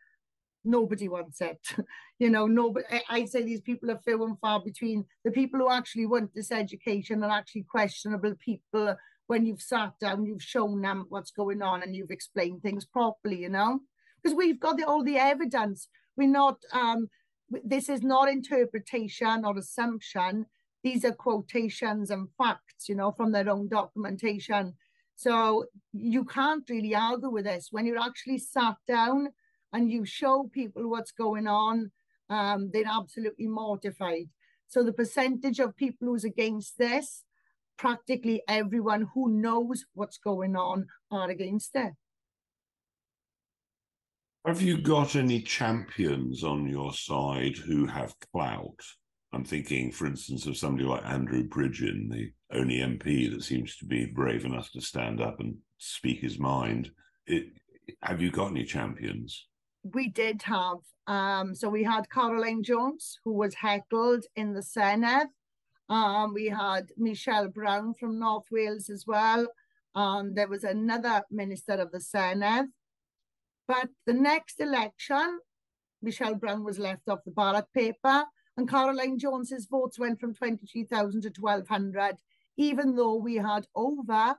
nobody 0.66 1.08
wants 1.08 1.40
it. 1.40 1.61
you 2.18 2.28
know, 2.28 2.46
nobody. 2.46 2.85
I, 3.08 3.25
say 3.25 3.42
these 3.42 3.61
people 3.61 3.90
are 3.90 4.00
few 4.04 4.25
and 4.25 4.38
far 4.40 4.61
between. 4.61 5.04
The 5.25 5.30
people 5.30 5.61
who 5.61 5.70
actually 5.70 6.06
want 6.06 6.35
this 6.35 6.52
education 6.52 7.23
are 7.23 7.30
actually 7.30 7.64
questionable 7.70 8.35
people. 8.44 8.96
When 9.28 9.46
you've 9.46 9.62
sat 9.62 9.92
down, 10.00 10.25
you've 10.25 10.42
shown 10.42 10.82
them 10.82 11.06
what's 11.08 11.30
going 11.30 11.62
on, 11.62 11.82
and 11.82 11.94
you've 11.94 12.11
explained 12.11 12.62
things 12.62 12.85
properly. 12.85 13.40
You 13.40 13.49
know, 13.49 13.80
because 14.23 14.37
we've 14.37 14.61
got 14.61 14.76
the, 14.76 14.85
all 14.85 15.04
the 15.04 15.16
evidence. 15.16 15.88
We're 16.16 16.28
not. 16.28 16.58
Um, 16.73 17.08
this 17.64 17.88
is 17.88 18.02
not 18.02 18.28
interpretation 18.28 19.44
or 19.44 19.56
assumption. 19.56 20.46
These 20.82 21.04
are 21.04 21.12
quotations 21.12 22.11
and 22.11 22.28
facts. 22.37 22.88
You 22.88 22.96
know, 22.96 23.12
from 23.12 23.32
their 23.32 23.49
own 23.49 23.68
documentation. 23.68 24.75
So 25.18 25.64
you 25.94 26.26
can't 26.26 26.68
really 26.68 26.94
argue 26.94 27.30
with 27.30 27.44
this 27.46 27.68
when 27.70 27.87
you're 27.87 27.99
actually 27.99 28.37
sat 28.37 28.76
down 28.87 29.28
and 29.76 29.90
you 29.90 30.06
show 30.06 30.49
people 30.50 30.88
what's 30.88 31.12
going 31.12 31.47
on. 31.47 31.90
Um, 32.30 32.71
they're 32.73 32.90
absolutely 32.90 33.47
mortified. 33.47 34.30
So 34.68 34.83
the 34.83 34.92
percentage 34.95 35.61
of 35.61 35.76
people 35.76 36.09
who's 36.09 36.25
against 36.25 36.78
this, 36.78 37.25
practically 37.76 38.42
everyone 38.49 39.06
who 39.12 39.28
knows 39.28 39.85
what's 39.92 40.16
going 40.16 40.56
on 40.56 40.87
are 41.11 41.28
against 41.28 41.73
it. 41.75 41.92
Have 44.47 44.62
you 44.62 44.78
got 44.78 45.14
any 45.14 45.42
champions 45.42 46.42
on 46.42 46.66
your 46.66 46.95
side 46.95 47.59
who 47.59 47.85
have 47.87 48.14
clout? 48.33 48.80
I'm 49.35 49.45
thinking, 49.45 49.92
for 49.92 50.06
instance, 50.06 50.47
of 50.47 50.56
somebody 50.56 50.87
like 50.87 51.04
Andrew 51.04 51.47
Bridgen, 51.47 52.09
the 52.11 52.33
only 52.50 52.76
MP 52.76 53.30
that 53.30 53.42
seems 53.42 53.76
to 53.76 53.85
be 53.85 54.06
brave 54.06 54.47
enough 54.47 54.71
to 54.73 54.80
stand 54.80 55.21
up 55.21 55.38
and 55.40 55.56
speak 55.76 56.21
his 56.21 56.38
mind. 56.38 56.90
It, 57.26 57.49
have 58.02 58.23
you 58.23 58.30
got 58.30 58.52
any 58.52 58.64
champions? 58.64 59.47
We 59.95 60.09
did 60.09 60.43
have. 60.43 60.78
Um, 61.07 61.55
so 61.55 61.69
we 61.69 61.85
had 61.85 62.11
Caroline 62.11 62.62
Jones, 62.62 63.19
who 63.25 63.33
was 63.33 63.55
heckled 63.55 64.25
in 64.35 64.52
the 64.52 64.62
Senate. 64.62 65.28
Um, 65.88 66.35
we 66.35 66.47
had 66.47 66.90
Michelle 66.97 67.49
Brown 67.49 67.95
from 67.95 68.19
North 68.19 68.47
Wales 68.50 68.90
as 68.90 69.05
well. 69.07 69.47
Um, 69.95 70.35
there 70.35 70.49
was 70.49 70.64
another 70.64 71.23
minister 71.31 71.75
of 71.75 71.93
the 71.93 72.00
Senate. 72.00 72.66
But 73.69 73.88
the 74.07 74.14
next 74.14 74.61
election, 74.61 75.38
Michelle 76.02 76.35
Brown 76.35 76.64
was 76.64 76.78
left 76.78 77.09
off 77.09 77.25
the 77.25 77.31
ballot 77.31 77.66
paper 77.75 78.25
and 78.57 78.69
Caroline 78.69 79.19
Jones's 79.19 79.66
votes 79.66 79.99
went 79.99 80.19
from 80.19 80.35
23,000 80.35 81.23
to 81.23 81.31
1,200, 81.40 82.16
even 82.57 82.97
though 82.97 83.16
we 83.16 83.37
had 83.37 83.66
over 83.75 84.37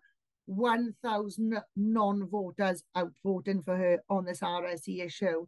1,000 0.48 1.62
non-voters 1.76 2.84
out 2.96 3.12
voting 3.24 3.62
for 3.62 3.78
her 3.78 4.00
on 4.10 4.26
this 4.26 4.40
RSE 4.40 5.06
issue. 5.06 5.46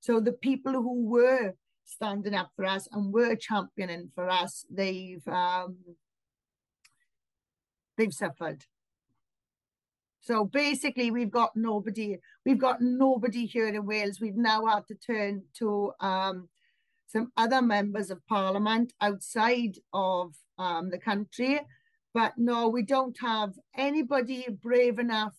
So 0.00 0.20
the 0.20 0.32
people 0.32 0.72
who 0.72 1.06
were 1.06 1.54
standing 1.84 2.34
up 2.34 2.50
for 2.56 2.64
us 2.64 2.88
and 2.92 3.12
were 3.12 3.36
championing 3.36 4.10
for 4.14 4.28
us, 4.28 4.64
they've 4.70 5.26
um, 5.28 5.76
they've 7.96 8.12
suffered. 8.12 8.64
So 10.20 10.44
basically, 10.44 11.10
we've 11.10 11.30
got 11.30 11.56
nobody. 11.56 12.18
We've 12.44 12.58
got 12.58 12.80
nobody 12.80 13.46
here 13.46 13.68
in 13.68 13.86
Wales. 13.86 14.20
We've 14.20 14.36
now 14.36 14.66
had 14.66 14.86
to 14.88 14.94
turn 14.94 15.44
to 15.58 15.92
um, 16.00 16.48
some 17.06 17.30
other 17.36 17.62
members 17.62 18.10
of 18.10 18.26
parliament 18.26 18.92
outside 19.00 19.78
of 19.92 20.34
um, 20.58 20.90
the 20.90 20.98
country. 20.98 21.60
But 22.16 22.38
no, 22.38 22.70
we 22.70 22.80
don't 22.80 23.18
have 23.20 23.52
anybody 23.76 24.46
brave 24.62 24.98
enough 24.98 25.34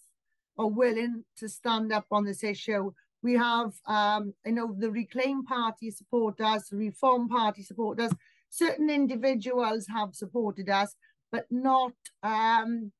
or 0.58 0.70
willing 0.70 1.26
to 1.38 1.50
stand 1.50 1.92
up 1.92 2.06
on 2.12 2.24
this 2.24 2.44
issue. 2.44 2.92
We 3.24 3.34
have, 3.34 3.74
um, 3.88 4.36
you 4.46 4.52
know, 4.52 4.76
the 4.78 4.92
Reclaim 4.92 5.44
Party 5.44 5.90
support 5.90 6.40
us, 6.40 6.70
the 6.70 6.78
Reform 6.78 7.30
Party 7.30 7.64
support 7.64 8.00
us. 8.00 8.12
Certain 8.52 8.92
individuals 8.92 9.88
have 9.88 10.14
supported 10.14 10.70
us, 10.70 10.94
but 11.32 11.48
not, 11.50 11.94
um, 12.22 12.92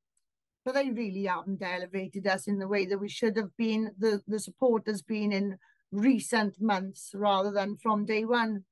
but 0.66 0.74
they 0.74 0.90
really 0.90 1.26
haven't 1.26 1.62
elevated 1.62 2.26
us 2.26 2.48
in 2.48 2.58
the 2.58 2.68
way 2.68 2.88
that 2.88 2.98
we 2.98 3.10
should 3.10 3.38
have 3.38 3.56
been. 3.58 3.92
The 4.00 4.24
the 4.28 4.40
support 4.40 4.88
has 4.88 5.04
been 5.04 5.32
in 5.32 5.60
recent 5.92 6.60
months 6.60 7.12
rather 7.14 7.52
than 7.52 7.78
from 7.78 8.06
day 8.06 8.26
one. 8.26 8.64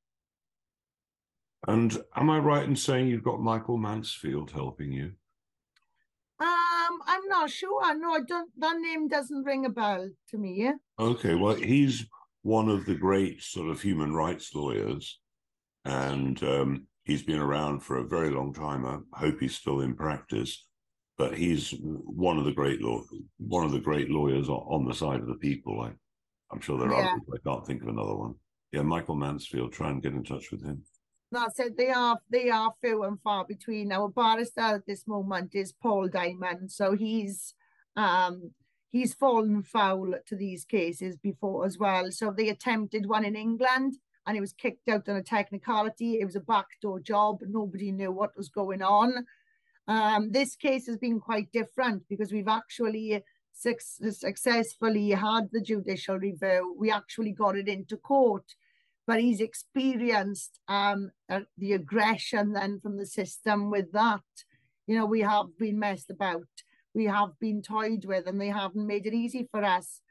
And 1.68 1.98
am 2.16 2.30
I 2.30 2.38
right 2.40 2.68
in 2.68 2.76
saying 2.76 3.08
you've 3.08 3.24
got 3.24 3.42
Michael 3.42 3.78
Mansfield 3.78 4.52
helping 4.52 4.92
you? 4.92 5.12
Um, 6.40 7.00
I'm 7.08 7.28
not 7.28 7.50
sure. 7.50 7.98
No, 7.98 8.14
I 8.14 8.22
don't. 8.22 8.52
That 8.58 8.78
name 8.80 9.08
doesn't 9.08 9.44
ring 9.44 9.66
a 9.66 9.70
bell 9.70 10.10
to 10.30 10.38
me. 10.38 10.56
Yeah? 10.58 10.74
Okay, 11.00 11.34
well, 11.34 11.56
he's 11.56 12.06
one 12.44 12.70
of 12.70 12.86
the 12.86 12.96
great 12.96 13.42
sort 13.42 13.70
of 13.70 13.82
human 13.82 14.14
rights 14.14 14.54
lawyers, 14.54 15.20
and 15.86 16.42
um, 16.44 16.88
he's 17.04 17.24
been 17.24 17.40
around 17.40 17.80
for 17.80 17.98
a 17.98 18.08
very 18.08 18.30
long 18.30 18.54
time. 18.54 18.86
I 18.86 19.00
hope 19.18 19.40
he's 19.40 19.56
still 19.56 19.80
in 19.80 19.96
practice, 19.96 20.68
but 21.18 21.36
he's 21.36 21.74
one 21.80 22.38
of 22.38 22.46
the 22.46 22.54
great 22.54 22.82
law, 22.82 23.02
one 23.38 23.66
of 23.66 23.72
the 23.72 23.80
great 23.80 24.10
lawyers 24.10 24.50
on 24.50 24.86
the 24.86 24.94
side 24.94 25.22
of 25.22 25.28
the 25.28 25.36
people. 25.36 25.82
I 25.82 25.94
I'm 26.52 26.62
sure 26.62 26.78
there 26.78 26.92
yeah. 26.92 27.08
are. 27.08 27.20
I 27.34 27.38
can't 27.46 27.66
think 27.66 27.82
of 27.82 27.88
another 27.88 28.16
one. 28.16 28.36
Yeah, 28.72 28.84
Michael 28.84 29.16
Mansfield. 29.16 29.74
Try 29.74 29.90
and 29.90 30.02
get 30.02 30.14
in 30.14 30.24
touch 30.24 30.52
with 30.52 30.64
him. 30.64 30.84
That's 31.36 31.60
it. 31.60 31.76
They 31.76 31.90
are 31.90 32.18
they 32.30 32.50
are 32.50 32.74
few 32.80 33.04
and 33.04 33.20
far 33.22 33.46
between. 33.46 33.92
Our 33.92 34.08
barrister 34.08 34.62
at 34.62 34.86
this 34.86 35.06
moment 35.06 35.54
is 35.54 35.74
Paul 35.74 36.08
Diamond, 36.08 36.72
so 36.72 36.96
he's 36.96 37.54
um 37.98 38.52
he's 38.92 39.14
fallen 39.14 39.62
foul 39.62 40.14
to 40.28 40.36
these 40.38 40.64
cases 40.64 41.18
before 41.18 41.66
as 41.66 41.78
well. 41.78 42.10
So 42.12 42.32
they 42.32 42.48
attempted 42.48 43.06
one 43.06 43.26
in 43.26 43.36
England 43.36 43.96
and 44.26 44.38
he 44.38 44.40
was 44.40 44.54
kicked 44.54 44.88
out 44.88 45.10
on 45.10 45.18
a 45.18 45.24
technicality. 45.24 46.22
It 46.22 46.26
was 46.26 46.38
a 46.38 46.40
backdoor 46.40 47.02
job. 47.02 47.40
Nobody 47.42 47.92
knew 47.92 48.14
what 48.14 48.38
was 48.38 48.48
going 48.48 48.82
on. 48.82 49.26
Um, 49.90 50.32
this 50.32 50.56
case 50.56 50.88
has 50.88 50.98
been 50.98 51.20
quite 51.20 51.52
different 51.52 52.04
because 52.08 52.32
we've 52.32 52.48
actually 52.48 53.22
successfully 53.52 55.10
had 55.10 55.50
the 55.52 55.62
judicial 55.62 56.18
review. 56.18 56.76
We 56.80 56.92
actually 56.92 57.34
got 57.34 57.58
it 57.58 57.68
into 57.68 57.98
court, 57.98 58.56
but 59.08 59.20
he's 59.20 59.40
experienced 59.40 60.60
um, 60.68 61.12
uh, 61.30 61.42
the 61.58 61.74
aggression 61.74 62.54
then 62.54 62.80
from 62.80 62.98
the 62.98 63.06
system 63.06 63.70
with 63.70 63.92
that. 63.92 64.22
You 64.88 64.96
know, 64.98 65.06
we 65.06 65.22
have 65.22 65.58
been 65.58 65.80
messed 65.80 66.10
about, 66.10 66.48
we 66.94 67.06
have 67.06 67.40
been 67.40 67.62
toyed 67.62 68.06
with, 68.06 68.28
and 68.28 68.40
they 68.40 68.50
haven't 68.50 68.88
made 68.88 69.06
it 69.06 69.14
easy 69.14 69.48
for 69.52 69.64
us. 69.64 70.02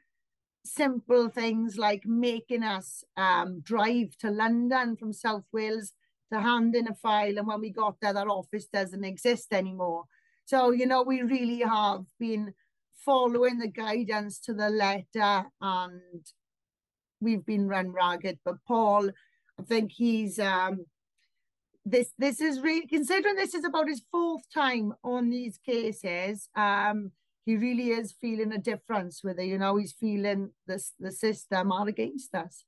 Simple 0.65 1.29
things 1.29 1.77
like 1.77 2.03
making 2.05 2.63
us 2.63 3.03
um, 3.15 3.61
drive 3.61 4.17
to 4.19 4.31
London 4.31 4.95
from 4.95 5.13
South 5.13 5.45
Wales 5.53 5.93
to 6.33 6.41
hand 6.41 6.75
in 6.75 6.87
a 6.87 6.95
file, 6.95 7.37
and 7.37 7.47
when 7.47 7.61
we 7.61 7.69
got 7.69 7.95
there, 8.01 8.13
that 8.13 8.27
office 8.27 8.65
doesn't 8.65 9.03
exist 9.03 9.53
anymore. 9.53 10.05
So, 10.45 10.71
you 10.71 10.85
know, 10.85 11.03
we 11.03 11.21
really 11.21 11.59
have 11.59 12.05
been 12.19 12.53
following 13.03 13.59
the 13.59 13.67
guidance 13.67 14.39
to 14.39 14.53
the 14.53 14.69
letter 14.69 15.45
and 15.61 16.25
we've 17.21 17.45
been 17.45 17.67
run 17.67 17.91
ragged. 17.91 18.39
But 18.45 18.55
Paul, 18.67 19.09
I 19.59 19.63
think 19.63 19.91
he's 19.91 20.39
um 20.39 20.85
this 21.85 22.11
this 22.17 22.41
is 22.41 22.61
really 22.61 22.87
considering 22.87 23.35
this 23.35 23.53
is 23.53 23.63
about 23.63 23.87
his 23.87 24.01
fourth 24.11 24.43
time 24.53 24.93
on 25.03 25.29
these 25.29 25.59
cases. 25.65 26.49
Um 26.55 27.11
he 27.45 27.57
really 27.57 27.91
is 27.91 28.15
feeling 28.19 28.51
a 28.53 28.57
difference 28.57 29.23
with 29.23 29.39
it, 29.39 29.45
you 29.45 29.59
know, 29.59 29.77
he's 29.77 29.93
feeling 29.93 30.49
this 30.67 30.93
the 30.99 31.11
system 31.11 31.71
are 31.71 31.87
against 31.87 32.33
us. 32.33 32.63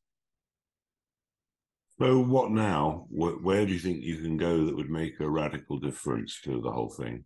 So 2.00 2.20
what 2.20 2.51
now? 2.51 3.08
Where, 3.10 3.34
where 3.34 3.66
do 3.66 3.74
you 3.74 3.80
think 3.80 4.04
you 4.04 4.18
can 4.18 4.38
go 4.38 4.66
that 4.66 4.75
would 4.75 4.89
make 4.89 5.20
a 5.20 5.27
radical 5.27 5.80
difference 5.80 6.39
to 6.44 6.62
the 6.62 6.72
whole 6.72 6.92
thing? 6.92 7.24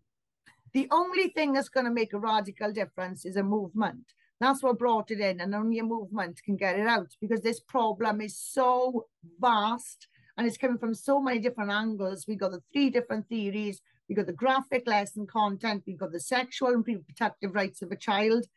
The 0.74 0.88
only 0.92 1.28
thing 1.28 1.51
that's 1.51 1.68
going 1.68 1.86
to 1.86 1.92
make 1.92 2.13
a 2.13 2.20
radical 2.20 2.72
difference 2.72 3.25
is 3.25 3.36
a 3.36 3.44
movement. 3.44 4.06
That's 4.41 4.63
what 4.63 4.79
brought 4.79 5.12
it 5.12 5.19
in, 5.19 5.39
and 5.39 5.53
only 5.53 5.77
a 5.77 5.83
movement 5.83 6.41
can 6.43 6.55
get 6.55 6.79
it 6.79 6.88
out 6.88 7.15
because 7.21 7.41
this 7.41 7.60
problem 7.60 8.21
is 8.21 8.36
so 8.36 9.05
vast 9.39 10.07
and 10.36 10.48
it's 10.48 10.57
coming 10.57 10.79
from 10.79 10.95
so 10.95 11.21
many 11.21 11.38
different 11.38 11.69
angles. 11.69 12.25
We've 12.27 12.39
got 12.39 12.50
the 12.50 12.63
three 12.74 12.89
different 12.89 13.29
theories. 13.29 13.83
we've 14.10 14.17
got 14.17 14.25
the 14.25 14.33
graphic 14.33 14.88
lesson 14.88 15.27
content. 15.27 15.83
we've 15.86 16.00
got 16.00 16.12
the 16.12 16.19
sexual 16.19 16.69
and 16.69 16.83
reproductive 16.88 17.53
rights 17.53 17.83
of 17.83 17.91
a 17.91 17.95
child. 17.95 18.48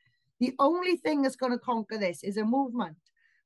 The 0.40 0.54
only 0.58 0.96
thing 0.96 1.20
that's 1.20 1.36
going 1.36 1.52
to 1.52 1.58
conquer 1.58 1.98
this 1.98 2.24
is 2.24 2.38
a 2.38 2.46
movement. 2.46 2.96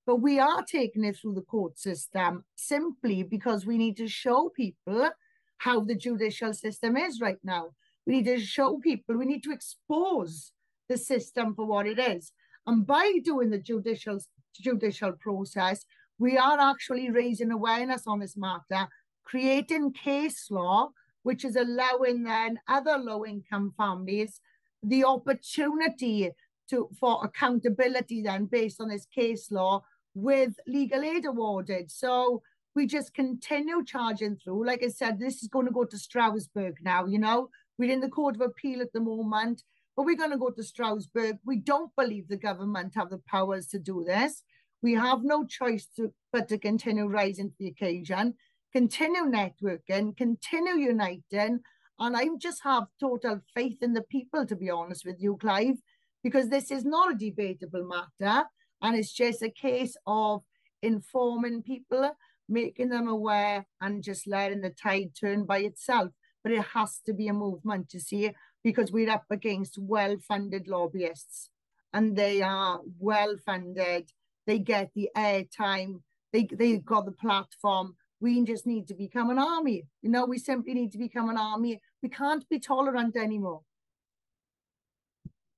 But 0.07 0.23
we 0.23 0.39
are 0.39 0.63
taking 0.63 1.03
it 1.03 1.17
through 1.17 1.35
the 1.35 1.43
court 1.43 1.77
system 1.77 2.45
simply 2.55 3.25
because 3.25 3.67
we 3.67 3.79
need 3.79 3.97
to 3.97 4.07
show 4.07 4.49
people 4.51 5.11
how 5.57 5.81
the 5.81 5.97
judicial 5.97 6.55
system 6.55 6.97
is 6.97 7.21
right 7.21 7.41
now. 7.43 7.71
We 8.07 8.13
need 8.13 8.27
to 8.27 8.39
show 8.39 8.79
people, 8.79 9.17
we 9.17 9.27
need 9.27 9.43
to 9.43 9.51
expose 9.51 10.53
the 10.89 10.97
system 10.97 11.55
for 11.55 11.67
what 11.67 11.87
it 11.87 11.99
is. 11.99 12.33
And 12.67 12.87
by 12.87 13.13
doing 13.25 13.51
the 13.51 13.59
judicial 13.59 14.19
judicial 14.61 15.13
process, 15.13 15.85
we 16.19 16.37
are 16.37 16.59
actually 16.59 17.11
raising 17.11 17.51
awareness 17.51 18.07
on 18.07 18.19
this 18.19 18.37
matter, 18.37 18.89
creating 19.25 19.93
case 19.93 20.51
law, 20.51 20.91
which 21.23 21.45
is 21.45 21.57
allowing 21.57 22.25
then 22.25 22.59
other 22.69 22.99
low 22.99 23.25
income 23.25 23.73
families 23.77 24.41
the 24.83 25.05
opportunity 25.05 26.31
to 26.71 26.89
for 26.99 27.25
accountability 27.25 28.23
then 28.23 28.45
based 28.45 28.81
on 28.81 28.89
this 28.89 29.07
case 29.07 29.51
law 29.51 29.83
with 30.15 30.55
legal 30.67 31.03
aid 31.03 31.25
awarded. 31.25 31.91
So 31.91 32.43
we 32.75 32.87
just 32.87 33.15
continue 33.15 33.85
charging 33.85 34.37
through. 34.37 34.67
Like 34.67 34.83
I 34.85 34.89
said, 34.89 35.19
this 35.19 35.43
is 35.43 35.49
going 35.49 35.67
to 35.67 35.73
go 35.73 35.85
to 35.85 35.99
Strasbourg 35.99 36.77
now, 36.83 37.07
you 37.07 37.19
know. 37.19 37.51
We're 37.79 37.93
in 37.93 38.01
the 38.01 38.09
Court 38.09 38.35
of 38.35 38.41
Appeal 38.41 38.81
at 38.81 38.93
the 38.93 39.01
moment, 39.01 39.63
but 39.99 40.05
we're 40.05 40.15
going 40.15 40.31
to 40.31 40.39
go 40.39 40.51
to 40.51 40.63
Strasbourg. 40.63 41.39
We 41.45 41.57
don't 41.57 41.91
believe 41.97 42.29
the 42.29 42.37
government 42.37 42.93
have 42.95 43.11
the 43.11 43.21
powers 43.27 43.67
to 43.71 43.81
do 43.81 44.05
this. 44.07 44.45
We 44.81 44.95
have 44.95 45.25
no 45.25 45.45
choice 45.45 45.89
to, 45.97 46.15
but 46.33 46.47
to 46.51 46.59
continue 46.59 47.07
rising 47.07 47.51
to 47.51 47.57
the 47.59 47.67
occasion, 47.67 48.35
continue 48.73 49.23
networking, 49.23 50.17
continue 50.17 50.75
uniting. 50.75 51.59
And 51.99 52.17
I 52.17 52.29
just 52.41 52.63
have 52.63 52.85
total 53.01 53.41
faith 53.57 53.79
in 53.83 53.93
the 53.93 54.03
people, 54.03 54.47
to 54.47 54.55
be 54.55 54.71
honest 54.71 55.05
with 55.05 55.17
you, 55.19 55.37
Clive, 55.37 55.79
because 56.23 56.49
this 56.49 56.71
is 56.71 56.85
not 56.85 57.11
a 57.11 57.17
debatable 57.17 57.85
matter. 57.85 58.45
And 58.81 58.95
it's 58.97 59.13
just 59.13 59.43
a 59.43 59.51
case 59.51 59.97
of 60.07 60.45
informing 60.81 61.65
people, 61.65 62.13
making 62.49 62.91
them 62.91 63.09
aware, 63.09 63.67
and 63.81 64.05
just 64.05 64.29
letting 64.29 64.61
the 64.61 64.71
tide 64.71 65.11
turn 65.21 65.45
by 65.45 65.59
itself. 65.59 66.13
But 66.45 66.53
it 66.53 66.63
has 66.73 67.01
to 67.07 67.13
be 67.13 67.27
a 67.27 67.33
movement 67.33 67.89
to 67.89 67.99
see 67.99 68.27
because 68.65 68.93
we're 68.93 69.11
up 69.11 69.25
against 69.31 69.79
well 69.79 70.17
funded 70.19 70.69
lobbyists 70.69 71.51
and 71.93 72.17
they 72.17 72.43
are 72.43 72.81
well 72.99 73.37
funded 73.45 74.13
they 74.49 74.59
get 74.59 74.91
the 74.95 75.11
airtime, 75.15 76.01
they 76.33 76.49
they 76.51 76.79
got 76.79 77.05
the 77.05 77.13
platform. 77.13 77.95
We 78.19 78.43
just 78.45 78.67
need 78.67 78.89
to 78.89 78.95
become 78.95 79.29
an 79.29 79.39
army. 79.39 79.85
You 80.01 80.11
know, 80.11 80.25
we 80.25 80.39
simply 80.39 80.73
need 80.73 80.91
to 80.93 80.99
become 80.99 81.29
an 81.29 81.37
army. 81.37 81.81
We 82.03 82.09
can't 82.09 82.49
be 82.49 82.59
tolerant 82.59 83.15
anymore. 83.15 83.61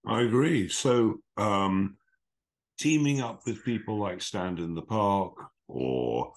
I 0.04 0.22
agree. 0.22 0.68
So 0.68 1.20
um 1.36 1.98
teaming 2.78 3.20
up 3.20 3.46
with 3.46 3.64
people 3.64 3.96
like 3.96 4.20
Stand 4.20 4.58
in 4.58 4.74
the 4.74 4.82
Park 4.82 5.34
or 5.68 6.32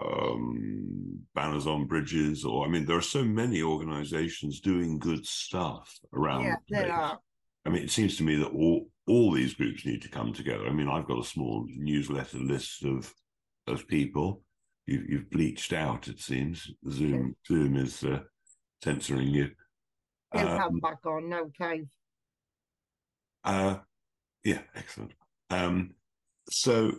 um, 0.00 1.20
banners 1.34 1.66
on 1.66 1.86
bridges, 1.86 2.44
or 2.44 2.66
I 2.66 2.68
mean, 2.68 2.84
there 2.84 2.96
are 2.96 3.02
so 3.02 3.24
many 3.24 3.62
organizations 3.62 4.60
doing 4.60 4.98
good 4.98 5.24
stuff 5.26 5.92
around. 6.14 6.44
Yeah, 6.44 6.56
the 6.68 6.76
there 6.76 6.92
are. 6.92 7.18
I 7.64 7.68
mean, 7.68 7.82
it 7.82 7.90
seems 7.90 8.16
to 8.16 8.22
me 8.22 8.36
that 8.36 8.48
all 8.48 8.88
all 9.06 9.32
these 9.32 9.54
groups 9.54 9.86
need 9.86 10.02
to 10.02 10.08
come 10.08 10.32
together. 10.32 10.66
I 10.66 10.72
mean, 10.72 10.88
I've 10.88 11.06
got 11.06 11.20
a 11.20 11.24
small 11.24 11.66
newsletter 11.68 12.38
list 12.38 12.84
of 12.84 13.12
of 13.66 13.86
people. 13.88 14.42
You, 14.86 15.04
you've 15.08 15.30
bleached 15.30 15.72
out, 15.72 16.06
it 16.06 16.20
seems. 16.20 16.70
Zoom 16.88 17.34
Zoom 17.46 17.76
is 17.76 18.04
uh, 18.04 18.20
censoring 18.84 19.28
you. 19.28 19.50
He'll 20.32 20.48
um, 20.48 20.58
come 20.58 20.80
back 20.80 21.04
on, 21.06 21.52
time. 21.58 21.88
Uh, 23.44 23.78
yeah, 24.44 24.60
excellent. 24.74 25.12
Um, 25.50 25.94
so, 26.50 26.92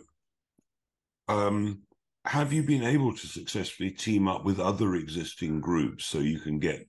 um, 1.28 1.82
have 2.28 2.52
you 2.52 2.62
been 2.62 2.84
able 2.84 3.14
to 3.14 3.26
successfully 3.26 3.90
team 3.90 4.28
up 4.28 4.44
with 4.44 4.60
other 4.60 4.96
existing 4.96 5.60
groups 5.60 6.04
so 6.04 6.18
you 6.18 6.38
can 6.38 6.58
get, 6.58 6.86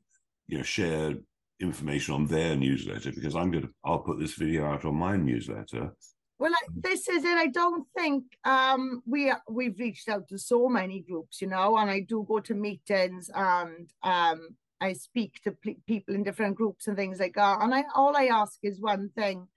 you 0.48 0.58
know, 0.58 0.64
shared 0.64 1.24
information 1.62 2.14
on 2.14 2.26
their 2.26 2.58
newsletter 2.58 3.14
because 3.14 3.38
I'm 3.38 3.50
going 3.50 3.64
to 3.64 3.70
I'll 3.86 4.00
put 4.00 4.20
this 4.20 4.34
video 4.34 4.66
out 4.66 4.84
on 4.84 4.96
my 4.96 5.16
newsletter. 5.16 5.96
Well, 6.40 6.52
this 6.76 7.08
is 7.08 7.24
it. 7.24 7.38
I 7.38 7.48
don't 7.48 7.88
think 7.98 8.26
um, 8.44 9.02
we 9.06 9.32
we've 9.50 9.80
reached 9.80 10.10
out 10.10 10.28
to 10.28 10.38
so 10.38 10.68
many 10.68 11.00
groups, 11.02 11.42
you 11.42 11.48
know, 11.48 11.78
and 11.78 11.90
I 11.90 12.02
do 12.02 12.26
go 12.28 12.40
to 12.42 12.54
meetings 12.54 13.30
and 13.34 13.90
um, 14.04 14.50
I 14.82 14.92
speak 14.92 15.40
to 15.44 15.56
people 15.88 16.16
in 16.16 16.24
different 16.24 16.56
groups 16.58 16.88
and 16.88 16.98
things 16.98 17.20
like 17.20 17.36
that. 17.36 17.62
And 17.62 17.74
I 17.74 17.86
all 17.96 18.16
I 18.16 18.26
ask 18.26 18.60
is 18.62 18.82
one 18.82 19.10
thing: 19.16 19.48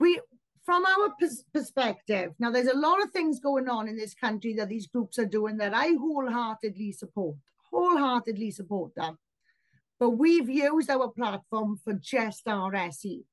we 0.00 0.20
from 0.66 0.84
our 0.84 1.14
pers- 1.18 1.44
perspective. 1.54 2.32
Now, 2.38 2.50
there's 2.50 2.66
a 2.66 2.76
lot 2.76 3.02
of 3.02 3.10
things 3.12 3.40
going 3.40 3.68
on 3.68 3.88
in 3.88 3.96
this 3.96 4.14
country 4.14 4.52
that 4.54 4.68
these 4.68 4.86
groups 4.86 5.18
are 5.18 5.24
doing 5.24 5.56
that 5.58 5.72
I 5.72 5.92
wholeheartedly 5.98 6.92
support. 6.92 7.36
Wholeheartedly 7.70 8.50
support 8.50 8.94
them 8.94 9.16
but 9.98 10.10
we've 10.10 10.48
used 10.48 10.90
our 10.90 11.08
platform 11.08 11.78
for 11.82 11.94
just 11.94 12.44
RSE. 12.46 13.24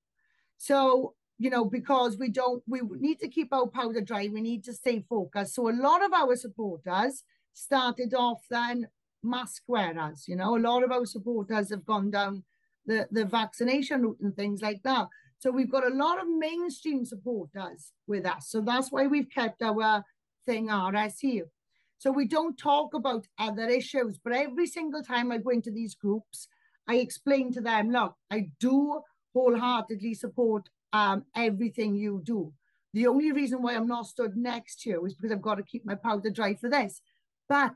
So, 0.57 1.13
you 1.37 1.49
know, 1.49 1.65
because 1.65 2.17
we 2.17 2.29
don't, 2.29 2.63
we 2.67 2.81
need 2.99 3.19
to 3.19 3.27
keep 3.27 3.53
our 3.53 3.67
powder 3.67 4.01
dry, 4.01 4.29
we 4.31 4.41
need 4.41 4.63
to 4.65 4.73
stay 4.73 5.03
focused. 5.09 5.55
So 5.55 5.69
a 5.69 5.73
lot 5.73 6.03
of 6.03 6.13
our 6.13 6.35
supporters 6.35 7.23
started 7.53 8.13
off 8.13 8.41
then 8.49 8.87
mask 9.23 9.63
wearers, 9.67 10.25
you 10.27 10.35
know, 10.35 10.57
a 10.57 10.59
lot 10.59 10.83
of 10.83 10.91
our 10.91 11.05
supporters 11.05 11.69
have 11.69 11.85
gone 11.85 12.11
down 12.11 12.43
the, 12.85 13.07
the 13.11 13.25
vaccination 13.25 14.01
route 14.01 14.19
and 14.21 14.35
things 14.35 14.61
like 14.61 14.83
that. 14.83 15.07
So 15.43 15.51
we've 15.51 15.69
got 15.69 15.85
a 15.85 15.93
lot 15.93 16.21
of 16.21 16.29
mainstream 16.29 17.03
supporters 17.03 17.91
with 18.07 18.25
us. 18.25 18.47
So 18.47 18.61
that's 18.61 18.93
why 18.93 19.07
we've 19.07 19.29
kept 19.29 19.61
our 19.61 20.05
thing 20.45 20.69
RS 20.71 21.19
here. 21.19 21.47
So 21.97 22.13
we 22.13 22.25
don't 22.25 22.57
talk 22.57 22.93
about 22.93 23.27
other 23.37 23.67
issues, 23.67 24.17
but 24.23 24.31
every 24.31 24.67
single 24.67 25.03
time 25.03 25.33
I 25.33 25.39
go 25.39 25.49
into 25.49 25.69
these 25.69 25.95
groups, 25.95 26.47
I 26.87 26.95
explain 26.95 27.51
to 27.55 27.59
them, 27.59 27.91
look, 27.91 28.15
I 28.31 28.51
do 28.61 29.01
wholeheartedly 29.33 30.13
support 30.13 30.69
um, 30.93 31.25
everything 31.35 31.97
you 31.97 32.21
do. 32.23 32.53
The 32.93 33.07
only 33.07 33.33
reason 33.33 33.61
why 33.61 33.75
I'm 33.75 33.87
not 33.87 34.05
stood 34.05 34.37
next 34.37 34.83
to 34.83 34.91
you 34.91 35.05
is 35.05 35.13
because 35.13 35.33
I've 35.33 35.41
got 35.41 35.55
to 35.55 35.63
keep 35.63 35.85
my 35.85 35.95
powder 35.95 36.29
dry 36.29 36.53
for 36.53 36.69
this. 36.69 37.01
But 37.49 37.75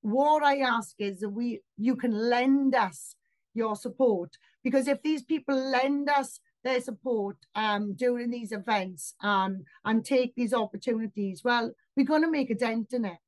what 0.00 0.42
I 0.42 0.60
ask 0.60 0.94
is 0.98 1.20
that 1.20 1.28
we 1.28 1.60
you 1.76 1.96
can 1.96 2.12
lend 2.30 2.74
us 2.74 3.14
your 3.52 3.76
support 3.76 4.38
because 4.62 4.88
if 4.88 5.02
these 5.02 5.22
people 5.22 5.54
lend 5.54 6.08
us 6.08 6.40
their 6.64 6.80
support 6.80 7.36
um, 7.54 7.94
during 7.94 8.30
these 8.30 8.52
events 8.52 9.14
and 9.22 9.64
and 9.84 10.04
take 10.04 10.34
these 10.34 10.54
opportunities, 10.54 11.42
well, 11.44 11.72
we're 11.96 12.06
going 12.06 12.22
to 12.22 12.30
make 12.30 12.50
a 12.50 12.54
dent 12.54 12.92
in 12.92 13.04
it. 13.04 13.18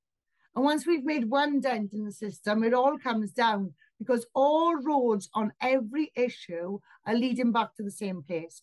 And 0.56 0.64
once 0.64 0.86
we've 0.86 1.04
made 1.04 1.30
one 1.30 1.60
dent 1.60 1.92
in 1.92 2.04
the 2.04 2.12
system, 2.12 2.64
it 2.64 2.72
all 2.72 2.98
comes 2.98 3.30
down 3.30 3.74
because 3.98 4.26
all 4.34 4.74
roads 4.76 5.28
on 5.34 5.52
every 5.60 6.12
issue 6.16 6.78
are 7.06 7.14
leading 7.14 7.52
back 7.52 7.74
to 7.76 7.82
the 7.82 7.90
same 7.90 8.22
place. 8.22 8.62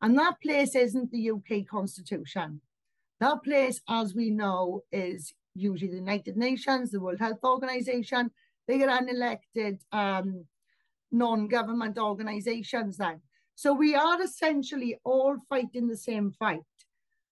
And 0.00 0.18
that 0.18 0.40
place 0.40 0.74
isn't 0.74 1.10
the 1.10 1.30
UK 1.30 1.66
Constitution. 1.68 2.60
That 3.20 3.42
place, 3.44 3.80
as 3.88 4.14
we 4.14 4.30
know, 4.30 4.82
is 4.90 5.34
usually 5.54 5.90
the 5.90 5.96
United 5.96 6.36
Nations, 6.36 6.90
the 6.90 7.00
World 7.00 7.20
Health 7.20 7.44
Organization. 7.44 8.30
They 8.66 8.82
are 8.82 9.00
unelected 9.00 9.78
um, 9.92 10.44
non-government 11.10 11.98
organizations 11.98 12.96
then. 12.96 13.20
So 13.54 13.72
we 13.72 13.94
are 13.94 14.20
essentially 14.22 14.98
all 15.04 15.36
fighting 15.48 15.88
the 15.88 15.96
same 15.96 16.32
fight. 16.32 16.60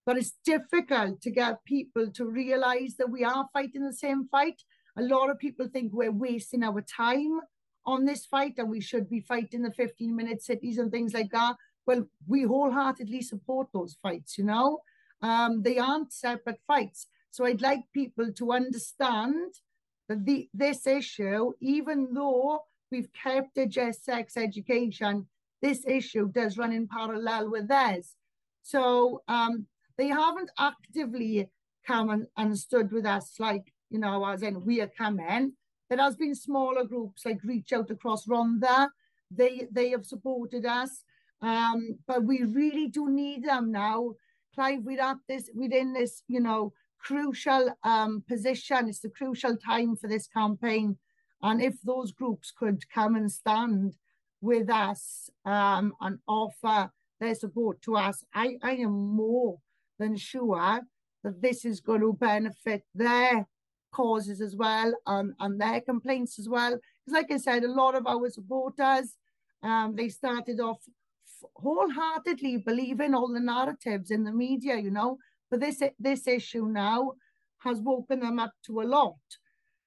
But 0.07 0.17
it's 0.17 0.39
difficult 0.45 1.21
to 1.23 1.31
get 1.31 1.65
people 1.65 2.11
to 2.13 2.27
realize 2.27 2.97
that 2.99 3.11
we 3.11 3.25
are 3.25 3.49
fighting 3.53 3.85
the 3.85 3.93
same 3.93 4.29
fight 4.29 4.63
a 4.97 5.03
lot 5.03 5.31
of 5.31 5.39
people 5.39 5.69
think 5.69 5.93
we're 5.93 6.13
wasting 6.13 6.63
our 6.63 6.83
time 6.83 7.41
on 7.87 8.05
this 8.05 8.27
fight 8.27 8.55
and 8.59 8.69
we 8.69 8.81
should 8.81 9.09
be 9.09 9.21
fighting 9.21 9.63
the 9.63 9.73
15 9.73 10.15
minute 10.15 10.43
cities 10.43 10.79
and 10.79 10.91
things 10.91 11.15
like 11.15 11.31
that. 11.33 11.57
Well, 11.87 12.07
we 12.27 12.43
wholeheartedly 12.43 13.23
support 13.23 13.69
those 13.73 13.97
fights, 14.03 14.37
you 14.37 14.45
know. 14.45 14.81
Um, 15.23 15.63
they 15.63 15.79
aren't 15.79 16.13
separate 16.13 16.61
fights. 16.67 17.07
So 17.31 17.45
I'd 17.45 17.63
like 17.63 17.85
people 17.95 18.33
to 18.33 18.53
understand 18.53 19.55
that 20.09 20.25
the, 20.25 20.49
this 20.53 20.87
issue, 20.87 21.53
even 21.61 22.13
though 22.13 22.65
we've 22.91 23.13
kept 23.13 23.57
a 23.59 23.67
just 23.67 24.05
sex 24.05 24.37
education, 24.37 25.29
this 25.63 25.85
issue 25.87 26.31
does 26.33 26.59
run 26.59 26.73
in 26.73 26.89
parallel 26.89 27.51
with 27.51 27.69
theirs. 27.69 28.15
So 28.63 29.23
um, 29.29 29.67
they 29.97 30.09
haven't 30.09 30.51
actively 30.59 31.49
come 31.87 32.11
and, 32.11 32.27
and 32.37 32.59
stood 32.59 32.93
with 32.93 33.07
us 33.07 33.35
like 33.39 33.73
you 33.91 33.99
know, 33.99 34.25
as 34.25 34.43
in 34.43 34.65
we 34.65 34.81
are 34.81 34.91
coming. 34.97 35.53
There 35.89 35.99
has 35.99 36.17
been 36.17 36.35
smaller 36.35 36.85
groups 36.85 37.27
like 37.27 37.43
Reach 37.43 37.73
Out 37.73 37.91
Across 37.91 38.27
Rhondda. 38.27 38.89
They 39.31 39.67
they 39.71 39.91
have 39.91 40.07
supported 40.07 40.65
us. 40.65 41.03
Um, 41.43 41.99
but 42.07 42.25
we 42.25 42.43
really 42.45 42.89
do 42.89 43.11
need 43.11 43.45
them 43.45 43.73
now. 43.73 44.15
Clive, 44.55 44.81
we're 44.83 45.01
at 45.01 45.17
this, 45.29 45.49
we're 45.55 45.73
in 45.73 45.93
this, 45.93 46.23
you 46.29 46.41
know, 46.41 46.73
crucial 46.99 47.71
um, 47.83 48.23
position. 48.29 48.89
It's 48.89 49.01
the 49.01 49.09
crucial 49.09 49.57
time 49.57 49.97
for 49.97 50.07
this 50.07 50.27
campaign. 50.27 50.99
And 51.43 51.63
if 51.63 51.81
those 51.83 52.13
groups 52.13 52.53
could 52.57 52.83
come 52.93 53.17
and 53.17 53.33
stand 53.33 53.95
with 54.41 54.71
us 54.71 55.31
um, 55.45 55.93
and 56.01 56.19
offer 56.27 56.91
their 57.21 57.35
support 57.35 57.81
to 57.83 57.97
us, 57.97 58.25
I, 58.35 58.57
I 58.63 58.73
am 58.73 58.93
more 58.93 59.59
than 59.99 60.17
sure 60.17 60.81
that 61.23 61.43
this 61.43 61.65
is 61.65 61.81
going 61.81 62.01
to 62.01 62.13
benefit 62.15 62.83
their 62.95 63.47
causes 63.93 64.41
as 64.41 64.57
well 64.57 64.95
and, 65.07 65.35
and 65.41 65.61
their 65.61 65.81
complaints 65.81 66.39
as 66.39 66.49
well. 66.49 66.71
Because 66.71 67.15
like 67.15 67.31
I 67.31 67.37
said, 67.37 67.65
a 67.65 67.71
lot 67.71 67.95
of 67.95 68.07
our 68.07 68.31
supporters, 68.31 69.17
um, 69.63 69.95
they 69.97 70.09
started 70.09 70.61
off 70.61 70.79
wholeheartedly 71.57 72.59
believing 72.59 73.15
all 73.15 73.29
the 73.29 73.41
narratives 73.41 74.11
in 74.11 74.25
the 74.25 74.33
media, 74.33 74.77
you 74.77 74.91
know, 74.91 75.19
but 75.51 75.61
this 75.61 75.83
this 75.99 76.27
issue 76.27 76.67
now 76.67 77.13
has 77.59 77.81
woken 77.81 78.21
them 78.21 78.39
up 78.39 78.53
to 78.65 78.81
a 78.81 78.85
lot. 78.85 79.17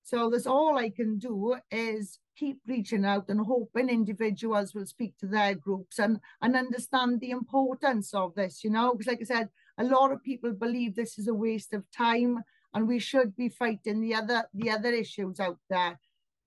So 0.04 0.30
that's 0.30 0.48
all 0.48 0.78
I 0.78 0.90
can 0.90 1.18
do 1.18 1.56
is 1.72 2.20
keep 2.36 2.60
reaching 2.68 3.06
out 3.06 3.30
and 3.30 3.40
hoping 3.40 3.90
individuals 3.90 4.74
will 4.74 4.86
speak 4.86 5.18
to 5.20 5.28
their 5.28 5.56
groups 5.56 6.00
and, 6.00 6.20
and 6.42 6.56
understand 6.56 7.20
the 7.20 7.32
importance 7.32 8.14
of 8.14 8.36
this, 8.36 8.64
you 8.64 8.70
know, 8.70 8.92
because 8.94 9.08
like 9.08 9.22
I 9.22 9.26
said, 9.26 9.50
a 9.78 9.84
lot 9.84 10.12
of 10.12 10.24
people 10.24 10.52
believe 10.52 10.96
this 10.96 11.18
is 11.18 11.28
a 11.28 11.34
waste 11.34 11.74
of 11.74 11.90
time 11.92 12.44
and 12.74 12.88
we 12.88 13.00
should 13.00 13.36
be 13.36 13.50
fighting 13.50 14.02
the 14.02 14.16
other 14.16 14.46
the 14.54 14.70
other 14.70 14.92
issues 14.92 15.40
out 15.40 15.60
there. 15.70 16.00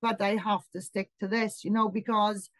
But 0.03 0.21
I 0.21 0.37
have 0.37 0.69
to 0.73 0.81
stick 0.81 1.11
to 1.21 1.29
this, 1.29 1.65
you 1.65 1.71
know, 1.71 1.89
because 1.89 2.51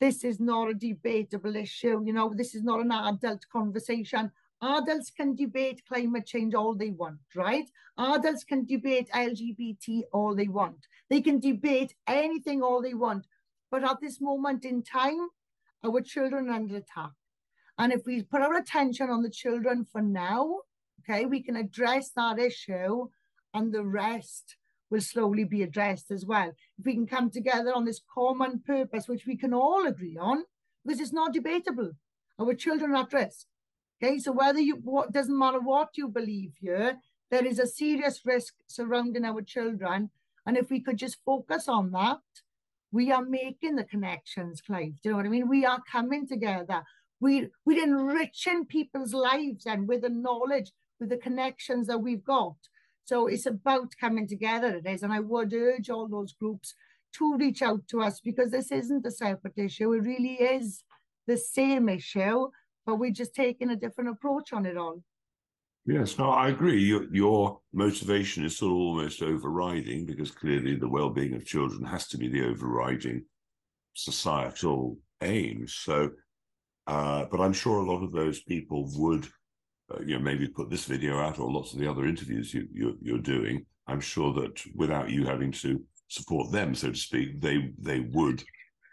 this 0.00 0.24
is 0.24 0.40
not 0.40 0.70
a 0.70 0.74
debatable 0.74 1.54
issue. 1.56 2.02
You 2.04 2.12
know, 2.12 2.32
this 2.34 2.54
is 2.54 2.64
not 2.64 2.80
an 2.80 2.92
adult 2.92 3.44
conversation. 3.52 4.32
Adults 4.62 5.10
can 5.10 5.34
debate 5.34 5.82
climate 5.88 6.26
change 6.26 6.54
all 6.54 6.74
they 6.74 6.90
want, 6.90 7.18
right? 7.34 7.68
Adults 7.98 8.44
can 8.44 8.66
debate 8.66 9.08
LGBT 9.14 10.02
all 10.12 10.34
they 10.34 10.48
want. 10.48 10.86
They 11.08 11.20
can 11.22 11.40
debate 11.40 11.94
anything 12.06 12.62
all 12.62 12.82
they 12.82 12.94
want. 12.94 13.26
But 13.70 13.84
at 13.84 14.00
this 14.00 14.20
moment 14.20 14.64
in 14.64 14.82
time, 14.82 15.28
our 15.84 16.00
children 16.02 16.48
are 16.48 16.54
under 16.54 16.76
attack. 16.76 17.12
And 17.78 17.92
if 17.92 18.04
we 18.04 18.22
put 18.22 18.42
our 18.42 18.56
attention 18.56 19.08
on 19.08 19.22
the 19.22 19.30
children 19.30 19.86
for 19.90 20.02
now, 20.02 20.58
okay, 21.00 21.24
we 21.24 21.42
can 21.42 21.56
address 21.56 22.10
that 22.10 22.38
issue 22.38 23.08
and 23.54 23.72
the 23.72 23.84
rest 23.84 24.56
will 24.90 25.00
slowly 25.00 25.44
be 25.44 25.62
addressed 25.62 26.10
as 26.10 26.26
well. 26.26 26.52
If 26.78 26.84
we 26.84 26.94
can 26.94 27.06
come 27.06 27.30
together 27.30 27.72
on 27.72 27.84
this 27.84 28.02
common 28.12 28.60
purpose, 28.66 29.08
which 29.08 29.26
we 29.26 29.36
can 29.36 29.54
all 29.54 29.86
agree 29.86 30.18
on, 30.20 30.44
because 30.84 31.00
it's 31.00 31.12
not 31.12 31.32
debatable. 31.32 31.92
Our 32.38 32.54
children 32.54 32.92
are 32.92 33.04
at 33.04 33.12
risk. 33.12 33.46
Okay, 34.02 34.18
so 34.18 34.32
whether 34.32 34.60
you 34.60 34.76
what 34.76 35.12
doesn't 35.12 35.38
matter 35.38 35.60
what 35.60 35.90
you 35.96 36.08
believe 36.08 36.52
here, 36.58 36.98
there 37.30 37.44
is 37.44 37.58
a 37.58 37.66
serious 37.66 38.20
risk 38.24 38.54
surrounding 38.66 39.24
our 39.24 39.42
children. 39.42 40.10
And 40.46 40.56
if 40.56 40.70
we 40.70 40.80
could 40.80 40.96
just 40.96 41.18
focus 41.24 41.68
on 41.68 41.90
that, 41.92 42.18
we 42.90 43.12
are 43.12 43.24
making 43.24 43.76
the 43.76 43.84
connections, 43.84 44.62
Clive. 44.62 44.94
Do 45.02 45.08
you 45.08 45.10
know 45.10 45.16
what 45.18 45.26
I 45.26 45.28
mean? 45.28 45.48
We 45.48 45.66
are 45.66 45.82
coming 45.90 46.26
together. 46.26 46.82
We 47.20 47.48
we're 47.66 47.84
enriching 47.84 48.64
people's 48.64 49.12
lives 49.12 49.66
and 49.66 49.86
with 49.86 50.00
the 50.00 50.08
knowledge, 50.08 50.72
with 50.98 51.10
the 51.10 51.18
connections 51.18 51.86
that 51.88 51.98
we've 51.98 52.24
got. 52.24 52.56
So 53.04 53.26
it's 53.26 53.46
about 53.46 53.96
coming 54.00 54.26
together, 54.26 54.76
it 54.76 54.86
is. 54.86 55.02
And 55.02 55.12
I 55.12 55.20
would 55.20 55.52
urge 55.52 55.90
all 55.90 56.08
those 56.08 56.32
groups 56.32 56.74
to 57.16 57.36
reach 57.36 57.60
out 57.60 57.86
to 57.88 58.00
us 58.00 58.20
because 58.20 58.50
this 58.50 58.72
isn't 58.72 59.04
a 59.04 59.10
separate 59.10 59.58
issue. 59.58 59.92
It 59.92 60.04
really 60.04 60.34
is 60.34 60.84
the 61.26 61.36
same 61.36 61.88
issue, 61.88 62.48
but 62.86 62.96
we're 62.96 63.10
just 63.10 63.34
taking 63.34 63.70
a 63.70 63.76
different 63.76 64.10
approach 64.10 64.52
on 64.52 64.66
it 64.66 64.76
all. 64.76 65.02
Yes, 65.86 66.18
no, 66.18 66.30
I 66.30 66.48
agree. 66.48 66.80
Your, 66.82 67.04
your 67.12 67.60
motivation 67.72 68.44
is 68.44 68.56
sort 68.58 68.72
of 68.72 68.78
almost 68.78 69.22
overriding 69.22 70.06
because 70.06 70.30
clearly 70.30 70.76
the 70.76 70.88
well-being 70.88 71.34
of 71.34 71.46
children 71.46 71.84
has 71.84 72.06
to 72.08 72.18
be 72.18 72.28
the 72.28 72.46
overriding 72.46 73.24
societal 73.94 74.98
aim. 75.22 75.66
So, 75.66 76.10
uh, 76.86 77.24
but 77.30 77.40
I'm 77.40 77.52
sure 77.52 77.78
a 77.78 77.90
lot 77.90 78.02
of 78.02 78.12
those 78.12 78.42
people 78.42 78.90
would 78.96 79.26
uh, 79.92 80.00
you 80.04 80.16
know 80.16 80.22
maybe 80.22 80.46
put 80.46 80.70
this 80.70 80.84
video 80.84 81.18
out 81.18 81.38
or 81.38 81.50
lots 81.50 81.72
of 81.72 81.78
the 81.78 81.90
other 81.90 82.06
interviews 82.06 82.54
you, 82.54 82.66
you 82.72 82.96
you're 83.02 83.18
doing 83.18 83.64
i'm 83.86 84.00
sure 84.00 84.32
that 84.32 84.60
without 84.74 85.10
you 85.10 85.24
having 85.24 85.50
to 85.50 85.82
support 86.08 86.50
them 86.52 86.74
so 86.74 86.90
to 86.90 86.96
speak 86.96 87.40
they 87.40 87.70
they 87.78 88.00
would 88.12 88.42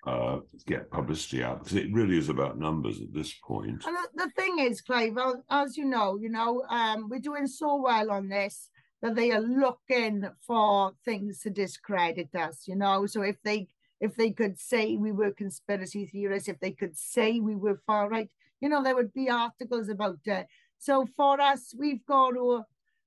uh, 0.08 0.40
get 0.66 0.90
publicity 0.90 1.44
out 1.44 1.60
because 1.60 1.76
it 1.76 1.92
really 1.92 2.18
is 2.18 2.30
about 2.30 2.58
numbers 2.58 3.02
at 3.02 3.14
this 3.14 3.34
point. 3.44 3.84
And 3.86 3.98
the, 4.16 4.30
thing 4.36 4.60
is, 4.60 4.82
Clive, 4.82 5.18
as 5.50 5.76
you 5.76 5.86
know, 5.86 6.18
you 6.18 6.30
know, 6.30 6.64
um, 6.70 7.10
we're 7.10 7.20
doing 7.20 7.48
so 7.48 7.82
well 7.82 8.10
on 8.12 8.30
this 8.30 8.70
that 9.02 9.16
they 9.16 9.32
are 9.32 9.42
looking 9.42 10.28
for 10.46 10.94
things 11.04 11.42
to 11.42 11.50
discredit 11.50 12.34
us. 12.36 12.64
You 12.68 12.76
know, 12.76 13.06
so 13.06 13.22
if 13.22 13.36
they 13.44 13.68
if 14.00 14.16
they 14.16 14.32
could 14.32 14.58
say 14.60 14.96
we 14.96 15.12
were 15.12 15.32
conspiracy 15.32 16.06
theorists, 16.06 16.48
if 16.48 16.60
they 16.60 16.72
could 16.72 16.98
say 16.98 17.40
we 17.40 17.56
were 17.56 17.82
far 17.86 18.10
right, 18.10 18.30
you 18.62 18.70
know, 18.70 18.82
there 18.84 18.96
would 18.96 19.14
be 19.14 19.30
articles 19.30 19.90
about 19.90 20.20
it. 20.26 20.48
So 20.78 21.06
for 21.18 21.42
us, 21.42 21.74
we've 21.78 22.06
got 22.06 22.32
to 22.32 22.64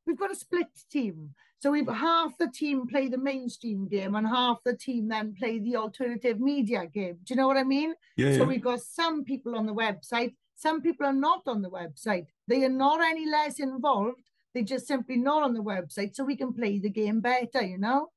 we've 0.06 0.18
got 0.18 0.32
a 0.32 0.36
split 0.36 0.68
team. 0.90 1.30
So 1.60 1.70
we've 1.70 1.88
half 1.88 2.36
the 2.38 2.48
team 2.48 2.86
play 2.86 3.08
the 3.08 3.18
mainstream 3.18 3.86
game 3.86 4.14
and 4.14 4.26
half 4.26 4.58
the 4.64 4.74
team 4.74 5.08
then 5.08 5.34
play 5.34 5.58
the 5.58 5.76
alternative 5.76 6.40
media 6.40 6.86
game. 6.86 7.18
Do 7.22 7.34
you 7.34 7.36
know 7.36 7.46
what 7.46 7.58
I 7.58 7.64
mean? 7.64 7.94
Yeah, 8.16 8.32
so 8.32 8.38
yeah. 8.38 8.44
we've 8.44 8.62
got 8.62 8.80
some 8.80 9.24
people 9.24 9.54
on 9.54 9.66
the 9.66 9.74
website, 9.74 10.34
some 10.60 10.82
people 10.82 11.06
are 11.06 11.12
not 11.12 11.42
on 11.46 11.62
the 11.62 11.70
website. 11.70 12.26
They 12.48 12.64
are 12.64 12.70
not 12.70 13.02
any 13.02 13.26
less 13.26 13.60
involved. 13.60 14.20
They're 14.52 14.62
just 14.62 14.86
simply 14.86 15.16
not 15.16 15.42
on 15.42 15.54
the 15.54 15.62
website. 15.62 16.14
So 16.14 16.24
we 16.24 16.36
can 16.36 16.52
play 16.52 16.78
the 16.78 16.90
game 16.90 17.20
better, 17.20 17.62
you 17.62 17.78
know? 17.78 18.08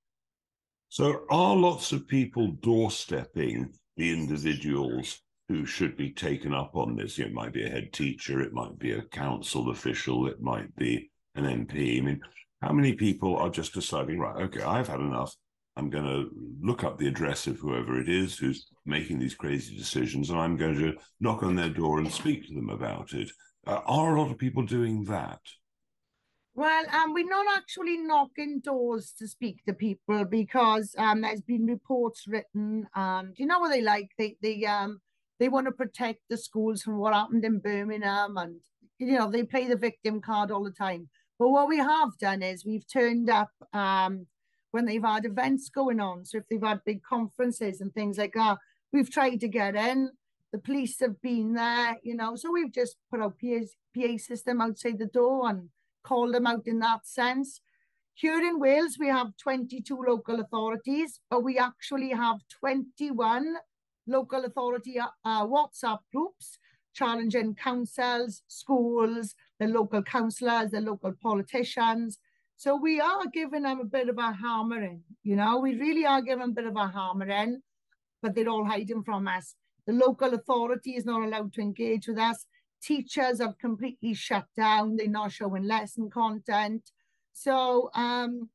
So 0.90 1.26
are 1.30 1.56
lots 1.56 1.92
of 1.92 2.08
people 2.08 2.54
doorstepping 2.62 3.74
the 3.98 4.12
individuals 4.12 5.22
who 5.48 5.66
should 5.66 5.96
be 5.96 6.12
taken 6.12 6.54
up 6.54 6.76
on 6.76 6.96
this. 6.96 7.20
It 7.20 7.34
might 7.34 7.54
be 7.54 7.66
a 7.66 7.70
head 7.70 7.94
teacher, 7.94 8.42
it 8.42 8.54
might 8.54 8.78
be 8.78 8.92
a 8.92 9.04
council 9.04 9.70
official, 9.70 10.28
it 10.28 10.42
might 10.42 10.74
be 10.76 11.12
an 11.36 11.46
MP. 11.46 11.98
I 11.98 12.02
mean, 12.02 12.22
how 12.64 12.72
many 12.72 12.94
people 12.94 13.36
are 13.36 13.50
just 13.50 13.74
deciding, 13.74 14.20
right, 14.20 14.42
okay, 14.44 14.62
I've 14.62 14.88
had 14.88 15.02
enough. 15.02 15.36
I'm 15.76 15.90
going 15.90 16.06
to 16.06 16.30
look 16.62 16.86
up 16.86 16.98
the 16.98 17.08
address 17.08 17.46
of 17.46 17.60
whoever 17.60 18.00
it 18.00 18.08
is 18.08 18.38
who's 18.38 18.68
making 18.86 19.20
these 19.20 19.36
crazy 19.36 19.76
decisions, 19.76 20.30
and 20.30 20.40
I'm 20.40 20.56
going 20.56 20.76
to 20.76 20.94
knock 21.20 21.44
on 21.44 21.56
their 21.56 21.70
door 21.70 22.00
and 22.00 22.10
speak 22.10 22.48
to 22.48 22.54
them 22.54 22.70
about 22.70 23.12
it. 23.12 23.30
Uh, 23.68 23.82
are 23.86 24.16
a 24.16 24.22
lot 24.22 24.32
of 24.32 24.38
people 24.38 24.64
doing 24.64 25.04
that? 25.06 25.42
Well, 26.56 26.86
um, 26.94 27.14
we're 27.14 27.28
not 27.28 27.58
actually 27.58 27.98
knocking 27.98 28.62
doors 28.62 29.14
to 29.20 29.28
speak 29.28 29.66
to 29.66 29.74
people 29.74 30.24
because 30.24 30.96
um, 30.98 31.20
there's 31.22 31.42
been 31.42 31.66
reports 31.66 32.28
written, 32.28 32.88
Do 32.96 33.34
you 33.36 33.46
know 33.46 33.60
what 33.60 33.72
they 33.72 33.82
like. 33.82 34.12
They 34.18 34.38
they 34.42 34.64
um 34.66 35.02
they 35.40 35.50
want 35.50 35.66
to 35.66 35.72
protect 35.72 36.20
the 36.30 36.38
schools 36.38 36.84
from 36.84 36.98
what 36.98 37.14
happened 37.14 37.44
in 37.44 37.60
Birmingham 37.60 38.38
and 38.38 38.62
you 39.00 39.18
know 39.18 39.30
they 39.30 39.44
play 39.44 39.68
the 39.68 39.76
victim 39.76 40.22
card 40.22 40.52
all 40.52 40.64
the 40.64 40.72
time 40.72 41.10
but 41.40 41.50
what 41.50 41.68
we 41.68 41.78
have 41.78 42.18
done 42.20 42.42
is 42.42 42.66
we've 42.66 42.88
turned 42.88 43.30
up 43.30 43.52
um, 43.74 44.28
when 44.72 44.86
they've 44.86 45.04
had 45.04 45.26
events 45.26 45.70
going 45.70 46.00
on. 46.00 46.26
So 46.26 46.38
if 46.38 46.44
they've 46.50 46.62
had 46.62 46.84
big 46.86 47.04
conferences 47.04 47.82
and 47.82 47.94
things 47.94 48.18
like 48.18 48.34
that 48.34 48.58
we've 48.94 49.12
tried 49.12 49.40
to 49.42 49.48
get 49.48 49.76
in. 49.76 50.12
The 50.54 50.60
police 50.60 51.00
have 51.00 51.20
been 51.20 51.54
there 51.54 51.98
you 52.04 52.16
know 52.16 52.36
so 52.36 52.52
we've 52.52 52.72
just 52.72 52.96
put 53.10 53.20
our 53.20 53.32
PA, 53.32 53.66
PA 53.96 54.18
system 54.18 54.62
outside 54.62 55.00
the 55.00 55.08
door 55.08 55.50
and 55.50 55.70
called 56.04 56.34
them 56.34 56.48
out 56.48 56.68
in 56.68 56.80
that 56.80 57.08
sense. 57.08 57.60
Here 58.16 58.40
in 58.40 58.60
Wales, 58.60 58.98
we 59.00 59.08
have 59.08 59.36
22 59.38 59.98
local 60.08 60.40
authorities, 60.40 61.20
but 61.32 61.44
we 61.44 61.58
actually 61.58 62.12
have 62.12 62.38
21 62.60 63.56
local 64.06 64.46
authority 64.46 65.00
uh, 65.00 65.46
WhatsApp 65.48 66.00
groups 66.14 66.60
challenging 66.94 67.56
councils, 67.56 68.44
schools, 68.48 69.34
the 69.64 69.74
local 69.74 70.04
councillors, 70.04 70.72
the 70.72 70.82
local 70.82 71.14
politicians. 71.22 72.20
So 72.58 72.76
we 72.76 73.00
are 73.00 73.26
giving 73.34 73.64
them 73.64 73.80
a 73.80 73.86
bit 73.86 74.10
of 74.10 74.18
a 74.18 74.32
hammering, 74.32 75.02
you 75.24 75.36
know, 75.36 75.60
we 75.60 75.76
really 75.76 76.06
are 76.06 76.22
giving 76.22 76.50
a 76.50 76.52
bit 76.52 76.66
of 76.66 76.76
a 76.76 76.88
hammering, 76.88 77.62
but 78.22 78.36
they're 78.36 78.50
all 78.50 78.66
hiding 78.66 79.04
from 79.04 79.28
us. 79.28 79.56
The 79.86 79.94
local 79.94 80.34
authority 80.34 80.96
is 80.96 81.06
not 81.06 81.24
allowed 81.24 81.54
to 81.54 81.62
engage 81.62 82.08
with 82.08 82.18
us. 82.18 82.46
Teachers 82.82 83.42
have 83.42 83.58
completely 83.58 84.14
shut 84.14 84.46
down. 84.56 84.96
They're 84.96 85.08
not 85.08 85.32
showing 85.32 85.64
lesson 85.64 86.10
content. 86.10 86.92
So, 87.34 87.90
um, 87.96 88.50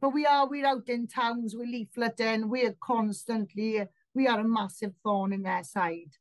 but 0.00 0.10
we 0.10 0.26
are, 0.26 0.48
we're 0.48 0.66
out 0.66 0.88
in 0.88 1.06
towns, 1.06 1.54
we're 1.56 1.66
leafleting, 1.66 2.48
we're 2.48 2.76
constantly 2.80 3.82
we 4.14 4.26
are 4.26 4.40
a 4.40 4.44
massive 4.44 4.92
thorn 5.02 5.32
in 5.32 5.42
their 5.42 5.62
side. 5.62 6.16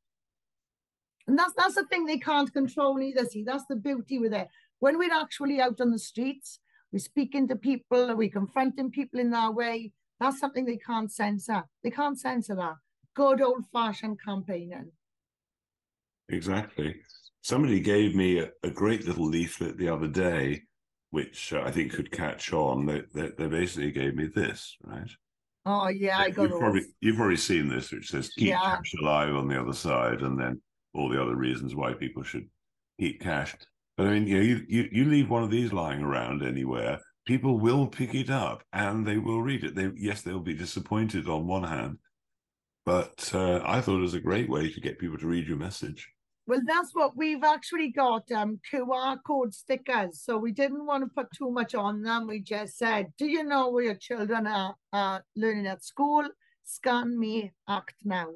And 1.30 1.38
that's 1.38 1.54
that's 1.54 1.76
the 1.76 1.86
thing 1.86 2.06
they 2.06 2.18
can't 2.18 2.52
control 2.52 3.00
either. 3.00 3.24
See, 3.24 3.44
that's 3.44 3.66
the 3.70 3.76
beauty 3.76 4.18
with 4.18 4.34
it. 4.34 4.48
When 4.80 4.98
we're 4.98 5.14
actually 5.14 5.62
out 5.62 5.80
on 5.80 5.92
the 5.92 6.00
streets, 6.00 6.60
we're 6.92 6.98
speaking 6.98 7.48
to 7.50 7.56
people, 7.56 8.16
we're 8.16 8.32
confronting 8.32 8.90
people 8.90 9.20
in 9.20 9.30
that 9.30 9.54
way. 9.54 9.92
That's 10.20 10.40
something 10.40 10.66
they 10.66 10.78
can't 10.78 11.12
censor. 11.12 11.66
They 11.84 11.92
can't 11.92 12.20
censor 12.20 12.56
that. 12.56 12.78
Good 13.16 13.42
old 13.42 13.66
fashioned 13.72 14.18
campaigning. 14.26 14.92
Exactly. 16.30 16.96
Somebody 17.42 17.80
gave 17.80 18.16
me 18.16 18.40
a, 18.40 18.50
a, 18.64 18.72
great 18.72 19.06
little 19.06 19.28
leaflet 19.28 19.78
the 19.78 19.90
other 19.90 20.08
day, 20.08 20.64
which 21.12 21.54
uh, 21.54 21.62
I 21.62 21.70
think 21.70 21.94
could 21.94 22.12
catch 22.12 22.54
on. 22.54 22.88
They, 22.88 23.04
they, 23.14 23.30
they 23.38 23.48
basically 23.48 23.92
gave 23.92 24.16
me 24.16 24.26
this, 24.26 24.76
right? 24.84 25.10
Oh 25.68 25.90
yeah, 25.90 26.18
I 26.18 26.32
got 26.32 26.50
you've 26.50 26.60
probably 26.60 26.86
you've 27.02 27.20
already 27.20 27.38
seen 27.38 27.70
this, 27.70 27.92
which 27.92 28.10
says 28.10 28.30
keep 28.30 28.48
Yeah. 28.48 28.78
cash 28.78 28.96
alive 29.00 29.36
on 29.36 29.48
the 29.48 29.62
other 29.62 29.74
side, 29.74 30.22
and 30.22 30.40
then 30.40 30.60
all 30.94 31.10
the 31.10 31.22
other 31.22 31.36
reasons 31.36 31.76
why 31.76 31.94
people 31.94 32.24
should 32.24 32.48
keep 33.00 33.22
cash. 33.22 33.56
But 33.98 34.08
I 34.08 34.12
mean, 34.12 34.28
you 34.28 34.38
know, 34.38 34.44
you, 34.44 34.66
you 34.68 34.90
you 34.92 35.06
leave 35.06 35.30
one 35.30 35.44
of 35.44 35.52
these 35.52 35.74
lying 35.74 36.02
around 36.02 36.44
anywhere, 36.44 37.00
people 37.26 37.60
will 37.60 37.88
pick 37.88 38.16
it 38.16 38.30
up 38.30 38.64
and 38.74 39.06
they 39.06 39.18
will 39.18 39.42
read 39.42 39.64
it. 39.64 39.76
They 39.76 39.92
yes, 39.96 40.22
they'll 40.22 40.40
be 40.40 40.54
disappointed 40.54 41.28
on 41.28 41.48
one 41.48 41.64
hand, 41.64 41.98
but 42.86 43.32
uh, 43.34 43.62
I 43.66 43.82
thought 43.82 43.98
it 43.98 44.02
was 44.02 44.14
a 44.14 44.20
great 44.20 44.50
way 44.50 44.72
to 44.72 44.82
get 44.82 45.00
people 45.00 45.18
to 45.18 45.28
read 45.28 45.48
your 45.48 45.58
message. 45.58 46.10
Well, 46.50 46.62
that's 46.66 46.96
what 46.96 47.16
we've 47.16 47.44
actually 47.44 47.92
got 47.92 48.32
um, 48.32 48.60
QR 48.74 49.20
code 49.24 49.54
stickers. 49.54 50.20
So 50.24 50.40
we 50.40 50.52
didn't 50.52 50.88
want 50.88 51.04
to 51.04 51.10
put 51.16 51.32
too 51.32 51.52
much 51.52 51.76
on 51.76 52.02
them. 52.02 52.26
We 52.26 52.40
just 52.40 52.76
said, 52.76 53.14
do 53.20 53.28
you 53.28 53.44
know 53.44 53.70
where 53.70 53.84
your 53.84 53.94
children 53.94 54.48
are, 54.48 54.76
are 54.92 55.24
learning 55.36 55.68
at 55.68 55.84
school? 55.84 56.28
Scan 56.64 57.20
me, 57.20 57.52
act 57.68 57.94
now. 58.04 58.30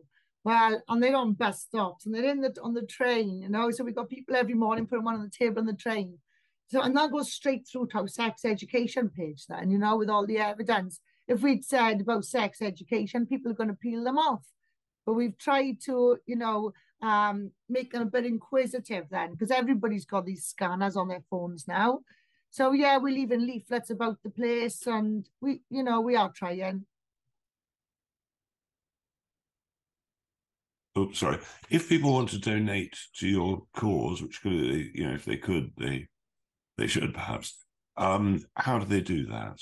Well, 0.44 0.82
and 0.90 1.02
they're 1.02 1.16
on 1.16 1.34
bus 1.34 1.62
stops 1.62 2.06
and 2.06 2.14
they're 2.14 2.30
in 2.30 2.42
the 2.42 2.54
on 2.62 2.74
the 2.74 2.86
train, 2.86 3.42
you 3.42 3.50
know. 3.50 3.72
So 3.72 3.84
we've 3.84 3.96
got 3.96 4.10
people 4.10 4.36
every 4.36 4.56
morning 4.56 4.86
putting 4.88 5.06
one 5.06 5.16
on 5.16 5.24
the 5.24 5.30
table 5.30 5.60
on 5.60 5.66
the 5.66 5.74
train. 5.74 6.20
So 6.68 6.82
and 6.82 6.96
that 6.98 7.12
goes 7.12 7.32
straight 7.32 7.68
through 7.68 7.88
to 7.88 8.00
our 8.00 8.08
sex 8.08 8.44
education 8.44 9.10
page 9.10 9.46
then, 9.48 9.72
you 9.72 9.78
know, 9.78 9.96
with 9.98 10.10
all 10.10 10.26
the 10.26 10.40
evidence. 10.40 11.00
If 11.28 11.42
we'd 11.42 11.64
said 11.64 12.02
about 12.02 12.26
sex 12.26 12.62
education, 12.62 13.26
people 13.26 13.52
are 13.52 13.56
going 13.56 13.70
to 13.70 13.76
peel 13.76 14.04
them 14.04 14.18
off. 14.18 14.44
But 15.06 15.14
we've 15.14 15.38
tried 15.38 15.78
to, 15.86 16.18
you 16.26 16.36
know, 16.36 16.74
um, 17.02 17.52
make 17.70 17.92
them 17.92 18.02
a 18.02 18.06
bit 18.06 18.26
inquisitive 18.26 19.06
then, 19.10 19.32
because 19.32 19.52
everybody's 19.52 20.06
got 20.06 20.26
these 20.26 20.46
scanners 20.46 20.98
on 20.98 21.08
their 21.08 21.24
phones 21.30 21.68
now. 21.68 22.00
So 22.50 22.72
yeah, 22.72 22.98
we're 22.98 23.16
leaving 23.16 23.46
leaflets 23.46 23.90
about 23.90 24.18
the 24.24 24.30
place, 24.30 24.86
and 24.88 25.28
we, 25.42 25.62
you 25.70 25.84
know, 25.84 26.02
we 26.02 26.16
are 26.16 26.32
trying. 26.32 26.86
Oh, 30.96 31.12
sorry. 31.12 31.40
If 31.70 31.90
people 31.90 32.14
want 32.14 32.30
to 32.30 32.38
donate 32.38 32.96
to 33.18 33.28
your 33.28 33.64
cause, 33.76 34.22
which 34.22 34.42
could, 34.42 34.52
you 34.52 35.08
know, 35.08 35.14
if 35.14 35.26
they 35.26 35.36
could, 35.38 35.72
they 35.78 36.08
they 36.78 36.88
should 36.88 37.14
perhaps. 37.14 37.58
Um, 37.96 38.44
how 38.56 38.80
do 38.80 38.86
they 38.86 39.02
do 39.02 39.28
that? 39.28 39.60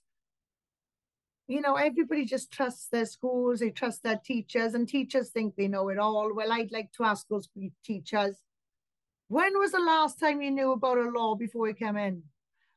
you 1.48 1.62
know 1.62 1.76
everybody 1.76 2.26
just 2.26 2.52
trusts 2.52 2.88
their 2.88 3.06
schools 3.06 3.60
they 3.60 3.70
trust 3.70 4.04
their 4.04 4.20
teachers 4.24 4.74
and 4.74 4.88
teachers 4.88 5.30
think 5.30 5.56
they 5.56 5.68
know 5.68 5.90
it 5.90 5.98
all. 5.98 6.34
Well 6.34 6.52
i'd 6.52 6.72
like 6.72 6.92
to 6.94 7.04
ask 7.04 7.28
those 7.28 7.50
teachers 7.84 8.42
when 9.34 9.58
was 9.58 9.72
the 9.72 9.80
last 9.80 10.20
time 10.20 10.44
you 10.44 10.52
knew 10.52 10.74
about 10.74 11.00
a 11.00 11.10
law 11.10 11.34
before 11.34 11.68
you 11.68 11.74
came 11.74 11.98
in? 11.98 12.22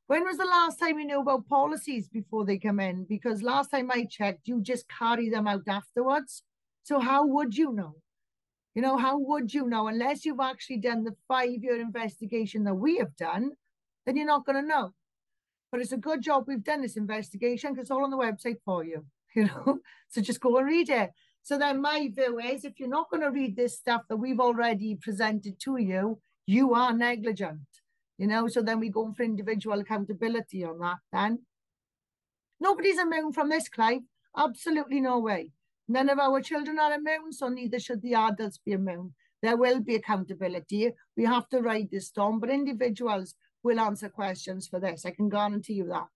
When 0.07 0.25
was 0.25 0.39
the 0.39 0.47
last 0.47 0.79
time 0.79 0.99
you 0.99 1.05
knew 1.05 1.21
about 1.21 1.49
policies 1.49 2.09
before 2.09 2.47
they 2.47 2.57
come 2.57 2.81
in? 2.81 3.05
Because 3.05 3.43
last 3.43 3.71
time 3.71 3.91
i 3.91 4.05
checked 4.05 4.49
you 4.49 4.63
just 4.63 4.89
carry 4.89 5.29
them 5.29 5.47
out 5.47 5.69
afterwards. 5.69 6.45
So 6.85 7.01
how 7.01 7.27
would 7.27 7.57
you 7.57 7.73
know? 7.73 7.97
You 8.75 8.83
know, 8.83 8.97
how 8.97 9.19
would 9.19 9.53
you 9.53 9.67
know? 9.67 9.89
Unless 9.89 10.25
you've 10.25 10.41
actually 10.41 10.79
done 10.79 11.05
the 11.05 11.17
five 11.29 11.63
year 11.63 11.81
investigation 11.81 12.65
that 12.65 12.75
we 12.75 12.97
have 12.99 13.15
done? 13.17 13.53
Then 14.07 14.17
you're 14.17 14.27
not 14.27 14.47
going 14.47 14.63
to 14.63 14.67
know. 14.67 14.93
But 15.77 15.83
it's 15.83 15.93
a 15.93 15.99
good 15.99 16.23
job 16.23 16.45
we've 16.47 16.65
done 16.65 16.81
this 16.81 16.97
investigation 16.97 17.75
because 17.75 17.83
it's 17.83 17.91
all 17.91 18.03
on 18.03 18.09
the 18.09 18.17
website 18.17 18.57
for 18.65 18.83
you, 18.83 19.05
you 19.37 19.45
know. 19.45 19.81
so 20.09 20.23
just 20.23 20.41
go 20.41 20.57
and 20.57 20.67
read 20.67 20.89
it. 20.89 21.11
So 21.43 21.59
then 21.59 21.83
my 21.83 22.11
view 22.17 22.39
is 22.39 22.65
if 22.65 22.81
you're 22.81 22.89
not 22.89 23.11
going 23.11 23.21
to 23.21 23.31
read 23.31 23.57
this 23.57 23.77
stuff 23.77 24.01
that 24.09 24.17
we've 24.17 24.41
already 24.41 24.95
presented 24.95 25.61
to 25.61 25.77
you, 25.77 26.19
you 26.47 26.73
are 26.73 26.95
negligent. 26.95 27.61
You 28.17 28.27
know, 28.27 28.49
so 28.49 28.63
then 28.63 28.81
we 28.81 28.89
go 28.89 29.13
for 29.13 29.23
individual 29.23 29.79
accountability 29.79 30.65
on 30.65 30.79
that 30.79 30.97
then. 31.13 31.41
Nobody's 32.59 32.99
immune 32.99 33.35
from 33.35 33.51
this, 33.51 33.69
Clive. 33.69 34.01
Absolutely 34.35 35.03
no 35.03 35.19
way. 35.19 35.51
None 35.89 36.09
of 36.09 36.19
our 36.19 36.41
children 36.41 36.79
are 36.79 36.95
immune, 36.95 37.35
so 37.35 37.49
neither 37.49 37.79
should 37.79 38.01
the 38.01 38.15
adults 38.15 38.59
be 38.65 38.73
immune. 38.73 39.13
There 39.43 39.59
will 39.59 39.81
be 39.81 39.97
accountability. 39.97 40.93
We 41.19 41.25
have 41.27 41.51
to 41.51 41.61
ride 41.61 41.91
this 41.93 42.07
storm, 42.07 42.41
but 42.41 42.49
individuals 42.49 43.35
will 43.67 43.81
answer 43.81 44.09
questions 44.09 44.67
for 44.67 44.81
this. 44.81 45.05
I 45.05 45.11
can 45.11 45.29
guarantee 45.29 45.75
you 45.75 45.89
that. 45.89 46.07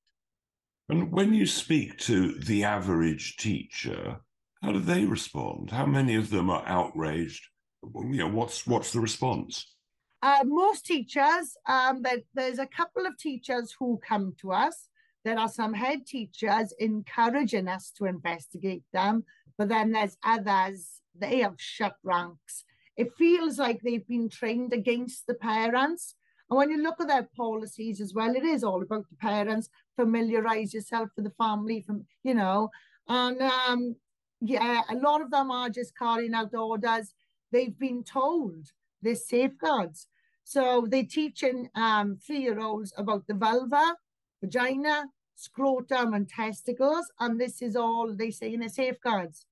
And 0.88 1.12
when 1.12 1.34
you 1.34 1.46
speak 1.46 1.98
to 1.98 2.32
the 2.38 2.64
average 2.64 3.36
teacher, 3.36 4.16
how 4.62 4.72
do 4.72 4.80
they 4.80 5.04
respond? 5.04 5.70
How 5.70 5.86
many 5.86 6.16
of 6.16 6.30
them 6.30 6.50
are 6.50 6.64
outraged? 6.66 7.46
You 7.82 8.18
know, 8.18 8.28
what's 8.28 8.66
what's 8.66 8.92
the 8.92 9.00
response? 9.00 9.74
Uh, 10.22 10.44
most 10.44 10.84
teachers, 10.84 11.56
um, 11.66 12.02
there, 12.02 12.18
there's 12.34 12.58
a 12.58 12.66
couple 12.66 13.06
of 13.06 13.16
teachers 13.16 13.74
who 13.78 13.98
come 14.06 14.34
to 14.40 14.52
us. 14.52 14.88
There 15.24 15.38
are 15.38 15.48
some 15.48 15.72
head 15.72 16.06
teachers 16.06 16.74
encouraging 16.78 17.68
us 17.68 17.90
to 17.96 18.04
investigate 18.06 18.84
them 18.92 19.24
but 19.60 19.68
then 19.68 19.92
there's 19.92 20.16
others, 20.24 21.02
they 21.14 21.40
have 21.40 21.56
shut 21.58 21.94
ranks. 22.02 22.64
It 22.96 23.12
feels 23.18 23.58
like 23.58 23.82
they've 23.82 24.08
been 24.08 24.30
trained 24.30 24.72
against 24.72 25.26
the 25.26 25.34
parents. 25.34 26.14
And 26.50 26.56
when 26.56 26.70
you 26.70 26.82
look 26.82 27.00
at 27.00 27.06
their 27.06 27.28
policies 27.36 28.00
as 28.00 28.12
well, 28.12 28.34
it 28.34 28.44
is 28.44 28.64
all 28.64 28.82
about 28.82 29.08
the 29.08 29.16
parents. 29.16 29.68
Familiarize 29.96 30.74
yourself 30.74 31.08
with 31.14 31.24
the 31.24 31.30
family, 31.38 31.80
from 31.80 32.04
you 32.24 32.34
know, 32.34 32.70
and 33.08 33.40
um, 33.40 33.94
yeah, 34.40 34.82
a 34.90 34.96
lot 34.96 35.20
of 35.20 35.30
them 35.30 35.50
are 35.50 35.70
just 35.70 35.96
carrying 35.96 36.34
out 36.34 36.54
orders. 36.54 37.14
They've 37.52 37.78
been 37.78 38.02
told 38.02 38.66
there's 39.00 39.28
safeguards, 39.28 40.08
so 40.44 40.86
they're 40.88 41.04
teaching 41.04 41.68
um, 41.74 42.18
three-year-olds 42.26 42.92
about 42.96 43.26
the 43.26 43.34
vulva, 43.34 43.96
vagina, 44.42 45.04
scrotum, 45.36 46.14
and 46.14 46.28
testicles, 46.28 47.10
and 47.20 47.40
this 47.40 47.62
is 47.62 47.76
all 47.76 48.14
they 48.14 48.30
say 48.30 48.52
in 48.52 48.60
the 48.60 48.68
safeguards. 48.68 49.46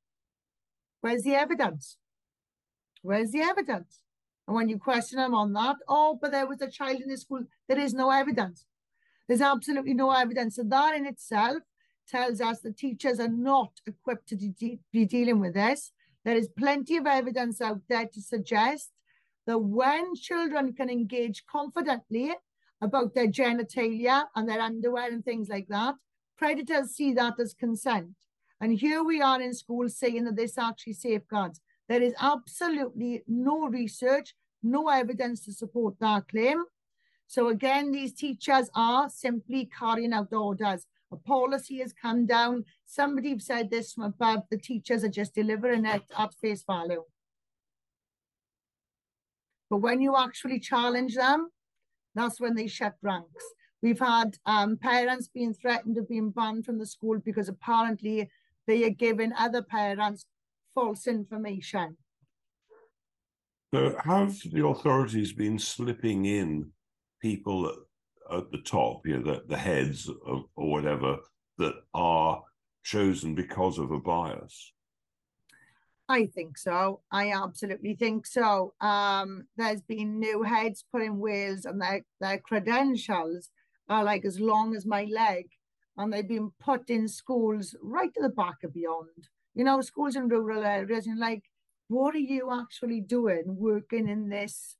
Where's 1.01 1.23
the 1.23 1.35
evidence? 1.35 1.97
Where's 3.03 3.31
the 3.31 3.41
evidence? 3.41 4.01
And 4.49 4.55
when 4.55 4.71
you 4.71 4.79
question 4.79 5.19
them 5.19 5.35
on 5.35 5.53
that, 5.53 5.77
oh, 5.89 6.19
but 6.21 6.33
there 6.33 6.47
was 6.47 6.63
a 6.63 6.71
child 6.71 7.03
in 7.03 7.11
the 7.11 7.19
school, 7.19 7.43
there 7.69 7.79
is 7.79 7.93
no 7.93 8.11
evidence. 8.11 8.65
There's 9.29 9.43
absolutely 9.43 9.93
no 9.93 10.11
evidence. 10.11 10.57
So 10.57 10.63
that 10.63 10.97
in 10.97 11.05
itself 11.05 11.59
tells 12.09 12.41
us 12.41 12.61
the 12.61 12.73
teachers 12.73 13.21
are 13.21 13.29
not 13.29 13.73
equipped 13.87 14.27
to 14.31 14.37
de 14.37 14.81
be 14.91 15.05
dealing 15.05 15.39
with 15.39 15.53
this. 15.53 15.93
There 16.25 16.35
is 16.35 16.49
plenty 16.49 16.97
of 16.97 17.07
evidence 17.07 17.61
out 17.61 17.83
there 17.91 18.07
to 18.07 18.23
suggest 18.23 18.91
that 19.47 19.59
when 19.59 20.15
children 20.15 20.73
can 20.73 20.89
engage 20.89 21.45
confidently 21.45 22.35
about 22.81 23.15
their 23.15 23.29
genitalia 23.29 24.25
and 24.35 24.49
their 24.49 24.63
underwear 24.63 25.13
and 25.13 25.23
things 25.23 25.51
like 25.51 25.69
that, 25.69 25.97
predators 26.39 26.93
see 26.93 27.13
that 27.13 27.39
as 27.39 27.53
consent. 27.53 28.15
And 28.63 28.73
here 28.73 29.05
we 29.05 29.21
are 29.21 29.43
in 29.43 29.53
school 29.53 29.91
saying 29.91 30.25
that 30.25 30.37
this 30.37 30.57
actually 30.57 30.95
safeguards. 30.95 31.61
There 31.89 32.03
is 32.03 32.15
absolutely 32.21 33.23
no 33.27 33.67
research, 33.67 34.35
no 34.63 34.89
evidence 34.89 35.45
to 35.47 35.53
support 35.53 35.95
that 36.01 36.29
claim. 36.29 36.65
So 37.27 37.49
again, 37.49 37.93
these 37.93 38.13
teachers 38.13 38.71
are 38.75 39.09
simply 39.09 39.71
carrying 39.79 40.13
out 40.13 40.33
orders. 40.33 40.87
A 41.11 41.17
policy 41.17 41.79
has 41.79 41.93
come 41.93 42.27
down. 42.27 42.65
Somebody 42.85 43.39
said 43.39 43.71
this 43.71 43.93
from 43.93 44.05
above, 44.05 44.43
the 44.51 44.59
teachers 44.59 45.05
are 45.05 45.09
just 45.09 45.35
delivering 45.35 45.87
it 45.87 46.03
at 46.19 46.35
face 46.35 46.63
value. 46.67 47.05
But 49.71 49.79
when 49.79 50.01
you 50.01 50.17
actually 50.17 50.61
challenge 50.61 51.15
them, 51.15 51.51
that's 52.15 52.41
when 52.41 52.55
they 52.55 52.67
shut 52.67 52.97
ranks. 53.03 53.45
We've 53.83 53.99
had 53.99 54.39
um, 54.45 54.77
parents 54.77 55.29
being 55.29 55.55
threatened 55.55 55.97
of 55.99 56.09
being 56.09 56.31
banned 56.31 56.65
from 56.65 56.79
the 56.79 56.87
school 56.87 57.19
because 57.25 57.49
apparently 57.49 58.29
they 58.67 58.85
are 58.85 58.91
giving 58.91 59.33
other 59.35 59.63
parents 59.63 60.27
false 60.79 61.09
information. 61.09 61.97
So, 63.75 63.97
have 64.05 64.37
the 64.53 64.67
authorities 64.67 65.33
been 65.33 65.59
slipping 65.59 66.25
in 66.25 66.71
people 67.21 67.67
at, 67.67 68.39
at 68.39 68.51
the 68.53 68.59
top, 68.59 69.07
you 69.07 69.19
know, 69.19 69.33
the, 69.33 69.43
the 69.49 69.59
heads 69.59 70.09
of, 70.09 70.45
or 70.57 70.71
whatever, 70.71 71.17
that 71.59 71.75
are 71.95 72.43
chosen 72.85 73.35
because 73.35 73.79
of 73.79 73.91
a 73.91 73.99
bias? 73.99 74.73
I 76.09 76.27
think 76.27 76.57
so. 76.57 77.01
I 77.11 77.33
absolutely 77.33 77.95
think 77.95 78.27
so. 78.27 78.73
Um, 78.81 79.49
there's 79.57 79.83
been 79.83 80.19
new 80.19 80.43
heads 80.43 80.85
put 80.91 81.03
in 81.03 81.19
Wales 81.19 81.67
and 81.67 81.83
their, 81.83 82.03
their 82.21 82.39
credentials 82.39 83.51
are 83.91 84.05
like 84.05 84.25
as 84.25 84.41
long 84.41 84.75
as 84.75 84.87
my 84.87 85.05
leg 85.05 85.47
and 85.99 86.13
they've 86.13 86.27
been 86.27 86.53
put 86.61 86.89
in 86.89 87.09
schools 87.09 87.75
right 87.83 88.15
to 88.15 88.23
the 88.23 88.31
back 88.31 88.57
of 88.65 88.73
beyond. 88.73 89.29
You 89.59 89.65
know, 89.65 89.81
schools 89.81 90.15
in 90.15 90.29
rural 90.29 90.65
areas 90.65 91.09
and 91.09 91.19
like, 91.19 91.43
what 91.89 92.15
are 92.15 92.19
you 92.19 92.49
actually 92.53 93.01
doing 93.01 93.43
working 93.47 94.09
in 94.09 94.29
this 94.29 94.77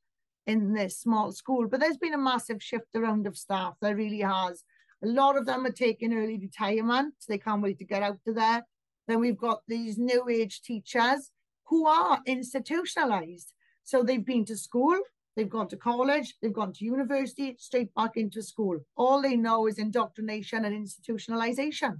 in 0.47 0.73
this 0.73 1.01
small 1.01 1.33
school? 1.33 1.67
But 1.67 1.81
there's 1.81 1.97
been 1.97 2.15
a 2.15 2.19
massive 2.19 2.63
shift 2.63 2.95
around 2.95 3.27
of 3.27 3.37
staff. 3.37 3.75
There 3.83 3.97
really 3.97 4.21
has. 4.21 4.63
A 5.03 5.09
lot 5.09 5.37
of 5.37 5.47
them 5.47 5.67
are 5.67 5.73
taking 5.73 6.15
early 6.15 6.39
retirement. 6.39 7.15
They 7.29 7.39
can't 7.39 7.61
wait 7.61 7.79
to 7.81 7.85
get 7.85 8.05
out 8.05 8.21
of 8.25 8.37
there. 8.37 8.65
Then 9.09 9.19
we've 9.19 9.37
got 9.37 9.63
these 9.67 9.99
new 9.99 10.29
age 10.29 10.63
teachers 10.63 11.33
who 11.65 11.89
are 11.89 12.21
institutionalized. 12.25 13.53
So 13.83 14.05
they've 14.05 14.25
been 14.25 14.45
to 14.45 14.57
school, 14.57 14.97
they've 15.35 15.51
gone 15.51 15.67
to 15.71 15.77
college, 15.77 16.35
they've 16.41 16.53
gone 16.53 16.73
to 16.75 16.85
university, 16.85 17.57
straight 17.59 17.93
back 17.95 18.17
into 18.17 18.43
school. 18.43 18.79
All 18.97 19.21
they 19.23 19.35
know 19.35 19.67
is 19.67 19.79
indoctrination 19.79 20.65
and 20.65 20.87
institutionalization. 20.87 21.99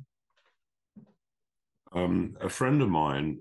Um, 1.93 2.37
a 2.41 2.49
friend 2.49 2.83
of 2.83 2.89
mine 2.89 3.41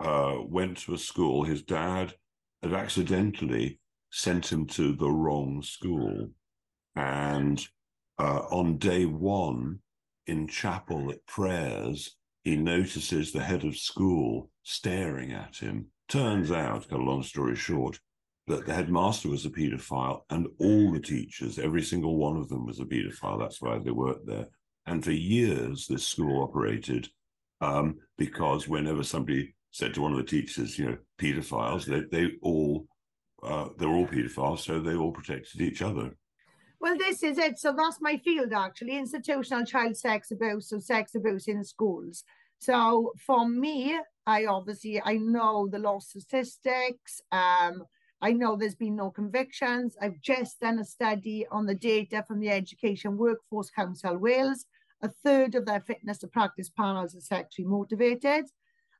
uh, 0.00 0.36
went 0.44 0.78
to 0.78 0.94
a 0.94 0.98
school. 0.98 1.44
His 1.44 1.62
dad 1.62 2.14
had 2.62 2.72
accidentally 2.72 3.78
sent 4.10 4.50
him 4.50 4.66
to 4.66 4.94
the 4.94 5.10
wrong 5.10 5.62
school. 5.62 6.30
And 6.96 7.64
uh, 8.18 8.42
on 8.50 8.78
day 8.78 9.06
one 9.06 9.80
in 10.26 10.46
chapel 10.46 11.10
at 11.10 11.26
prayers, 11.26 12.16
he 12.44 12.56
notices 12.56 13.32
the 13.32 13.42
head 13.42 13.64
of 13.64 13.76
school 13.76 14.50
staring 14.62 15.32
at 15.32 15.56
him. 15.56 15.86
Turns 16.08 16.50
out, 16.50 16.88
cut 16.88 17.00
a 17.00 17.02
long 17.02 17.22
story 17.22 17.56
short, 17.56 17.98
that 18.48 18.66
the 18.66 18.74
headmaster 18.74 19.28
was 19.28 19.46
a 19.46 19.50
paedophile 19.50 20.22
and 20.30 20.48
all 20.58 20.92
the 20.92 21.00
teachers, 21.00 21.58
every 21.58 21.82
single 21.82 22.16
one 22.16 22.36
of 22.36 22.48
them 22.48 22.66
was 22.66 22.80
a 22.80 22.84
paedophile. 22.84 23.38
That's 23.38 23.62
why 23.62 23.78
they 23.78 23.92
worked 23.92 24.26
there. 24.26 24.46
And 24.86 25.02
for 25.04 25.12
years, 25.12 25.86
this 25.86 26.06
school 26.06 26.42
operated 26.42 27.08
um, 27.62 27.96
because 28.18 28.68
whenever 28.68 29.04
somebody 29.04 29.54
said 29.70 29.94
to 29.94 30.02
one 30.02 30.12
of 30.12 30.18
the 30.18 30.24
teachers, 30.24 30.78
you 30.78 30.86
know, 30.86 30.98
paedophiles, 31.18 31.84
they, 31.86 32.02
they 32.10 32.32
all, 32.42 32.86
uh, 33.42 33.68
they're 33.78 33.88
all 33.88 34.06
paedophiles, 34.06 34.58
so 34.58 34.80
they 34.80 34.96
all 34.96 35.12
protected 35.12 35.60
each 35.60 35.80
other. 35.80 36.14
Well, 36.80 36.98
this 36.98 37.22
is 37.22 37.38
it. 37.38 37.60
So 37.60 37.72
that's 37.72 38.00
my 38.00 38.16
field 38.24 38.52
actually, 38.52 38.96
institutional 38.98 39.64
child 39.64 39.96
sex 39.96 40.32
abuse, 40.32 40.68
so 40.68 40.80
sex 40.80 41.14
abuse 41.14 41.46
in 41.46 41.62
schools. 41.62 42.24
So 42.58 43.12
for 43.24 43.48
me, 43.48 43.98
I 44.26 44.46
obviously 44.46 45.00
I 45.00 45.14
know 45.14 45.68
the 45.70 45.78
loss 45.78 46.08
statistics. 46.08 47.20
Um, 47.30 47.84
I 48.20 48.32
know 48.32 48.56
there's 48.56 48.74
been 48.74 48.96
no 48.96 49.10
convictions. 49.10 49.96
I've 50.00 50.20
just 50.20 50.60
done 50.60 50.80
a 50.80 50.84
study 50.84 51.46
on 51.50 51.66
the 51.66 51.74
data 51.74 52.24
from 52.26 52.40
the 52.40 52.50
Education 52.50 53.16
Workforce 53.16 53.70
Council 53.70 54.16
Wales. 54.16 54.66
A 55.02 55.08
third 55.08 55.54
of 55.56 55.66
their 55.66 55.80
fitness 55.80 56.18
to 56.18 56.28
practice 56.28 56.68
panels 56.68 57.14
are 57.16 57.20
sexually 57.20 57.68
motivated. 57.68 58.46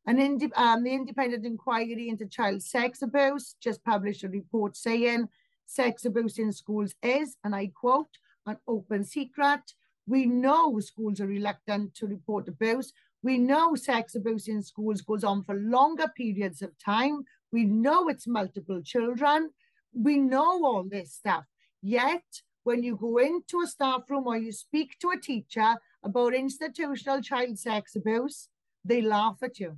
An 0.06 0.18
indi- 0.18 0.52
um, 0.54 0.82
the 0.82 0.92
independent 0.92 1.46
inquiry 1.46 2.08
into 2.08 2.26
child 2.26 2.62
sex 2.62 3.02
abuse 3.02 3.54
just 3.60 3.84
published 3.84 4.24
a 4.24 4.28
report 4.28 4.76
saying 4.76 5.28
sex 5.66 6.04
abuse 6.04 6.38
in 6.38 6.52
schools 6.52 6.94
is, 7.02 7.36
and 7.44 7.54
I 7.54 7.68
quote, 7.68 8.18
an 8.46 8.56
open 8.66 9.04
secret. 9.04 9.60
We 10.06 10.26
know 10.26 10.80
schools 10.80 11.20
are 11.20 11.28
reluctant 11.28 11.94
to 11.94 12.06
report 12.08 12.48
abuse. 12.48 12.92
We 13.22 13.38
know 13.38 13.76
sex 13.76 14.16
abuse 14.16 14.48
in 14.48 14.62
schools 14.62 15.02
goes 15.02 15.22
on 15.22 15.44
for 15.44 15.54
longer 15.54 16.08
periods 16.08 16.62
of 16.62 16.76
time. 16.78 17.22
We 17.52 17.64
know 17.64 18.08
it's 18.08 18.26
multiple 18.26 18.82
children. 18.82 19.50
We 19.94 20.16
know 20.16 20.64
all 20.64 20.82
this 20.82 21.12
stuff. 21.12 21.44
Yet, 21.80 22.24
when 22.64 22.82
you 22.82 22.96
go 22.96 23.18
into 23.18 23.60
a 23.60 23.66
staff 23.68 24.02
room 24.08 24.26
or 24.26 24.36
you 24.36 24.50
speak 24.50 24.98
to 25.00 25.10
a 25.10 25.20
teacher 25.20 25.76
about 26.04 26.34
institutional 26.34 27.22
child 27.22 27.58
sex 27.58 27.96
abuse, 27.96 28.48
they 28.84 29.02
laugh 29.02 29.38
at 29.42 29.58
you. 29.58 29.76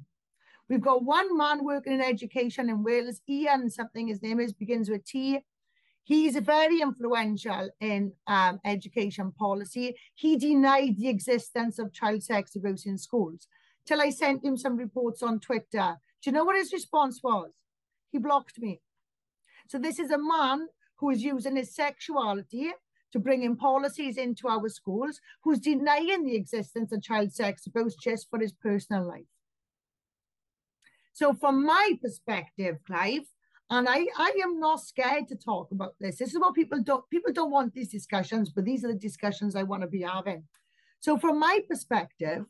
We've 0.69 0.81
got 0.81 1.05
one 1.05 1.37
man 1.37 1.65
working 1.65 1.93
in 1.93 2.01
education 2.01 2.71
in 2.71 2.83
Wales, 2.83 3.21
Ian 3.29 3.69
something 3.69 4.09
his 4.09 4.23
name 4.23 4.41
is, 4.41 4.53
begins 4.53 4.89
with 4.89 5.05
T. 5.05 5.41
He's 6.05 6.37
very 6.37 6.81
influential 6.81 7.71
in 7.81 8.13
um, 8.27 8.61
education 8.65 9.33
policy. 9.33 9.97
He 10.15 10.37
denied 10.37 10.97
the 10.99 11.09
existence 11.09 11.79
of 11.79 11.93
child 11.93 12.23
sex 12.23 12.57
abuse 12.57 12.87
in 12.87 12.99
schools 12.99 13.47
till 13.87 14.01
I 14.01 14.11
sent 14.11 14.45
him 14.45 14.57
some 14.57 14.77
reports 14.77 15.23
on 15.23 15.41
Twitter. 15.41 15.97
Do 16.23 16.31
you 16.31 16.33
know 16.33 16.45
what 16.45 16.57
his 16.57 16.73
response 16.73 17.21
was? 17.23 17.53
He 18.11 18.19
blocked 18.19 18.59
me. 18.59 18.81
So 19.69 19.79
this 19.79 19.99
is 19.99 20.11
a 20.11 20.19
man 20.19 20.69
who 20.97 21.11
is 21.11 21.23
using 21.23 21.57
his 21.57 21.75
sexuality 21.75 22.73
to 23.15 23.21
bring 23.21 23.45
in 23.45 23.57
policies 23.57 24.17
into 24.17 24.49
our 24.49 24.69
schools, 24.69 25.21
who's 25.45 25.61
denying 25.61 26.25
the 26.25 26.35
existence 26.35 26.91
of 26.91 27.01
child 27.01 27.33
sex 27.33 27.65
abuse 27.65 27.95
just 27.95 28.29
for 28.29 28.41
his 28.41 28.53
personal 28.53 29.07
life. 29.07 29.31
So 31.13 31.33
from 31.33 31.65
my 31.65 31.93
perspective, 32.03 32.79
Clive, 32.85 33.23
and 33.71 33.89
I, 33.89 34.09
I 34.19 34.33
am 34.43 34.59
not 34.59 34.81
scared 34.81 35.29
to 35.29 35.37
talk 35.37 35.71
about 35.71 35.95
this. 36.01 36.19
This 36.19 36.35
is 36.35 36.41
what 36.41 36.57
people 36.57 36.83
don't 36.83 37.09
people 37.09 37.33
don't 37.33 37.53
want 37.53 37.73
these 37.73 37.93
discussions, 37.93 38.51
but 38.51 38.65
these 38.65 38.85
are 38.85 38.89
the 38.89 38.99
discussions 38.99 39.55
I 39.55 39.63
want 39.63 39.83
to 39.83 39.89
be 39.89 40.03
having. 40.03 40.43
So 40.99 41.17
from 41.17 41.39
my 41.39 41.61
perspective, 41.69 42.45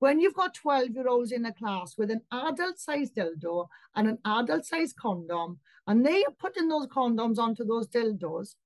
when 0.00 0.20
you've 0.20 0.34
got 0.34 0.52
12 0.52 0.90
year 0.90 1.08
olds 1.08 1.32
in 1.32 1.46
a 1.46 1.54
class 1.54 1.96
with 1.96 2.10
an 2.10 2.20
adult 2.30 2.78
sized 2.78 3.16
dildo 3.16 3.68
and 3.96 4.06
an 4.06 4.18
adult 4.26 4.66
sized 4.66 4.96
condom, 4.96 5.60
and 5.86 6.04
they 6.04 6.24
are 6.24 6.34
putting 6.38 6.68
those 6.68 6.88
condoms 6.88 7.38
onto 7.38 7.64
those 7.64 7.88
dildos, 7.88 8.56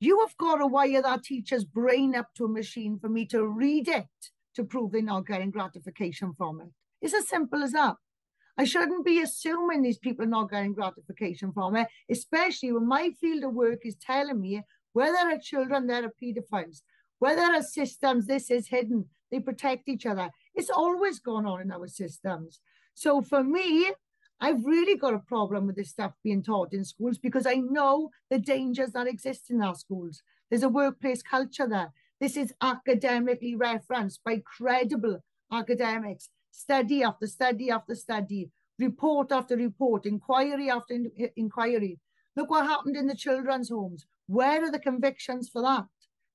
you 0.00 0.18
have 0.20 0.36
got 0.38 0.56
to 0.56 0.66
wire 0.66 1.02
that 1.02 1.22
teacher's 1.22 1.64
brain 1.64 2.16
up 2.16 2.28
to 2.34 2.46
a 2.46 2.48
machine 2.48 2.98
for 2.98 3.08
me 3.08 3.26
to 3.26 3.46
read 3.46 3.86
it 3.86 4.06
to 4.54 4.64
prove 4.64 4.92
they're 4.92 5.02
not 5.02 5.26
getting 5.26 5.50
gratification 5.50 6.34
from 6.36 6.60
it. 6.62 6.68
It's 7.02 7.14
as 7.14 7.28
simple 7.28 7.62
as 7.62 7.72
that. 7.72 7.96
I 8.58 8.64
shouldn't 8.64 9.04
be 9.04 9.22
assuming 9.22 9.82
these 9.82 9.98
people 9.98 10.24
are 10.24 10.28
not 10.28 10.50
getting 10.50 10.74
gratification 10.74 11.52
from 11.52 11.76
it, 11.76 11.88
especially 12.10 12.72
when 12.72 12.86
my 12.86 13.10
field 13.20 13.44
of 13.44 13.54
work 13.54 13.80
is 13.84 13.96
telling 13.96 14.40
me 14.40 14.62
whether 14.92 15.16
are 15.16 15.38
children 15.38 15.86
there 15.86 16.04
are 16.04 16.12
pedophiles, 16.22 16.82
whether 17.20 17.42
are 17.42 17.62
systems 17.62 18.26
this 18.26 18.50
is 18.50 18.66
hidden, 18.66 19.06
they 19.30 19.40
protect 19.40 19.88
each 19.88 20.06
other. 20.06 20.30
It's 20.54 20.70
always 20.70 21.20
gone 21.20 21.46
on 21.46 21.60
in 21.60 21.70
our 21.70 21.86
systems. 21.86 22.60
So 22.94 23.22
for 23.22 23.44
me, 23.44 23.92
I've 24.42 24.64
really 24.64 24.96
got 24.96 25.14
a 25.14 25.18
problem 25.18 25.66
with 25.66 25.76
this 25.76 25.90
stuff 25.90 26.12
being 26.24 26.42
taught 26.42 26.72
in 26.72 26.84
schools 26.84 27.18
because 27.18 27.46
I 27.46 27.56
know 27.56 28.10
the 28.30 28.38
dangers 28.38 28.92
that 28.92 29.06
exist 29.06 29.50
in 29.50 29.60
our 29.60 29.74
schools. 29.74 30.22
There's 30.48 30.62
a 30.62 30.68
workplace 30.68 31.22
culture 31.22 31.68
there. 31.68 31.92
This 32.20 32.36
is 32.36 32.54
academically 32.62 33.54
referenced 33.54 34.24
by 34.24 34.42
credible 34.44 35.18
academics 35.52 36.30
study 36.50 37.02
after 37.02 37.26
study 37.26 37.70
after 37.70 37.94
study, 37.94 38.50
report 38.78 39.30
after 39.30 39.56
report, 39.56 40.06
inquiry 40.06 40.70
after 40.70 40.94
in 40.94 41.10
inquiry. 41.36 41.98
Look 42.34 42.50
what 42.50 42.66
happened 42.66 42.96
in 42.96 43.06
the 43.06 43.14
children's 43.14 43.68
homes. 43.68 44.06
Where 44.26 44.64
are 44.64 44.70
the 44.70 44.78
convictions 44.78 45.48
for 45.48 45.60
that? 45.62 45.84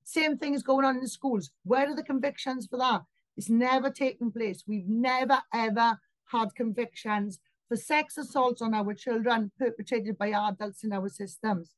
Same 0.04 0.38
thing 0.38 0.54
is 0.54 0.62
going 0.62 0.84
on 0.84 0.98
in 0.98 1.08
schools. 1.08 1.50
Where 1.64 1.90
are 1.90 1.96
the 1.96 2.02
convictions 2.04 2.66
for 2.68 2.78
that? 2.78 3.02
It's 3.36 3.50
never 3.50 3.90
taken 3.90 4.30
place. 4.30 4.62
We've 4.66 4.88
never, 4.88 5.38
ever 5.52 5.98
had 6.30 6.54
convictions 6.54 7.40
for 7.68 7.76
sex 7.76 8.16
assaults 8.16 8.62
on 8.62 8.74
our 8.74 8.94
children 8.94 9.50
perpetrated 9.58 10.16
by 10.18 10.30
adults 10.30 10.84
in 10.84 10.92
our 10.92 11.08
systems. 11.08 11.74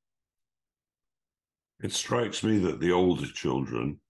It 1.83 1.93
strikes 1.93 2.43
me 2.43 2.59
that 2.59 2.81
the 2.81 2.93
older 2.93 3.27
children 3.27 4.01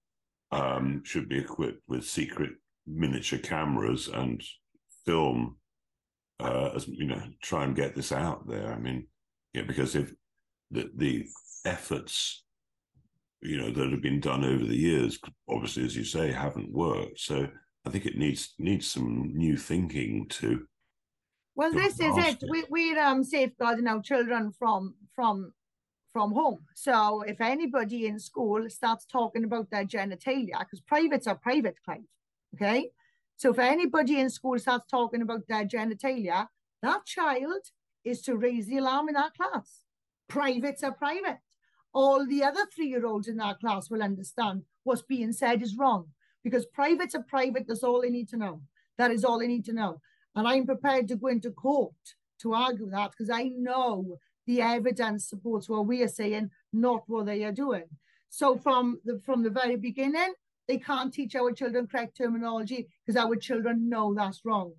um, 0.51 1.03
should 1.05 1.29
be 1.29 1.37
equipped 1.37 1.83
with 1.87 2.03
secret 2.03 2.51
miniature 2.87 3.39
cameras 3.39 4.07
and 4.07 4.43
film 5.05 5.57
uh, 6.39 6.71
as 6.75 6.87
you 6.87 7.05
know 7.05 7.21
try 7.41 7.63
and 7.63 7.75
get 7.75 7.95
this 7.95 8.11
out 8.11 8.47
there 8.47 8.73
i 8.73 8.79
mean 8.79 9.05
yeah 9.53 9.61
because 9.61 9.95
if 9.95 10.11
the 10.71 10.89
the 10.95 11.27
efforts 11.65 12.43
you 13.41 13.57
know 13.57 13.71
that 13.71 13.91
have 13.91 14.01
been 14.01 14.19
done 14.19 14.43
over 14.43 14.65
the 14.65 14.75
years 14.75 15.19
obviously 15.49 15.83
as 15.83 15.95
you 15.95 16.03
say 16.03 16.31
haven't 16.31 16.71
worked 16.71 17.19
so 17.19 17.47
i 17.85 17.89
think 17.89 18.05
it 18.05 18.17
needs 18.17 18.53
needs 18.57 18.89
some 18.89 19.31
new 19.35 19.55
thinking 19.55 20.25
to 20.29 20.65
well 21.59 21.73
this 21.73 21.99
is 21.99 22.17
it, 22.17 22.43
we, 22.49 22.63
we're 22.69 22.99
um 22.99 23.23
safeguarding 23.23 23.87
our 23.87 24.01
children 24.01 24.51
from 24.59 24.95
from 25.15 25.53
from 26.13 26.31
home 26.31 26.59
so 26.73 27.21
if 27.33 27.41
anybody 27.41 28.07
in 28.07 28.17
school 28.19 28.69
starts 28.69 29.05
talking 29.05 29.43
about 29.43 29.69
their 29.71 29.85
genitalia 29.85 30.59
because 30.59 30.81
privates 30.81 31.27
are 31.27 31.35
private 31.35 31.75
Clive 31.85 32.09
Okay. 32.55 32.91
So 33.37 33.51
if 33.51 33.59
anybody 33.59 34.19
in 34.19 34.29
school 34.29 34.59
starts 34.59 34.85
talking 34.89 35.21
about 35.21 35.47
their 35.47 35.65
genitalia, 35.65 36.47
that 36.81 37.05
child 37.05 37.63
is 38.03 38.21
to 38.23 38.35
raise 38.35 38.67
the 38.67 38.77
alarm 38.77 39.09
in 39.09 39.15
that 39.15 39.33
class. 39.35 39.81
Privates 40.27 40.83
are 40.83 40.93
private. 40.93 41.39
all 41.93 42.25
the 42.27 42.43
other 42.43 42.65
three-year-olds 42.73 43.27
in 43.27 43.37
that 43.37 43.59
class 43.59 43.89
will 43.89 44.03
understand 44.03 44.63
what's 44.83 45.01
being 45.01 45.33
said 45.33 45.61
is 45.63 45.77
wrong 45.77 46.07
because 46.43 46.65
privates 46.67 47.15
are 47.15 47.23
private. 47.23 47.65
That's 47.67 47.83
all 47.83 48.01
they 48.01 48.11
need 48.11 48.29
to 48.29 48.37
know. 48.37 48.61
That 48.99 49.11
is 49.11 49.25
all 49.25 49.39
they 49.39 49.47
need 49.47 49.65
to 49.65 49.73
know. 49.73 50.01
And 50.35 50.47
I'm 50.47 50.65
prepared 50.65 51.07
to 51.09 51.15
go 51.15 51.27
into 51.27 51.51
court 51.51 51.93
to 52.41 52.53
argue 52.53 52.89
that 52.89 53.11
because 53.11 53.29
I 53.29 53.49
know 53.49 54.17
the 54.47 54.61
evidence 54.61 55.29
supports 55.29 55.69
what 55.69 55.85
we 55.85 56.01
are 56.01 56.07
saying, 56.07 56.49
not 56.73 57.03
what 57.07 57.25
they 57.25 57.43
are 57.43 57.51
doing. 57.51 57.85
So 58.29 58.57
from 58.57 58.99
the 59.05 59.19
from 59.19 59.43
the 59.43 59.49
very 59.49 59.75
beginning, 59.75 60.33
they 60.67 60.77
can't 60.77 61.13
teach 61.13 61.35
our 61.35 61.51
children 61.51 61.87
correct 61.87 62.17
terminology 62.17 62.87
because 63.05 63.19
our 63.19 63.35
children 63.35 63.89
know 63.89 64.13
that's 64.13 64.45
wrong. 64.45 64.73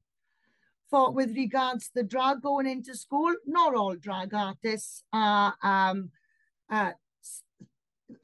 For 0.88 1.12
with 1.12 1.36
regards 1.36 1.86
to 1.86 1.94
the 1.96 2.02
drag 2.04 2.42
going 2.42 2.66
into 2.66 2.96
school, 2.96 3.32
not 3.46 3.74
all 3.74 3.96
drag 3.96 4.34
artists 4.34 5.04
are 5.12 5.54
um 5.62 6.10
uh 6.70 6.92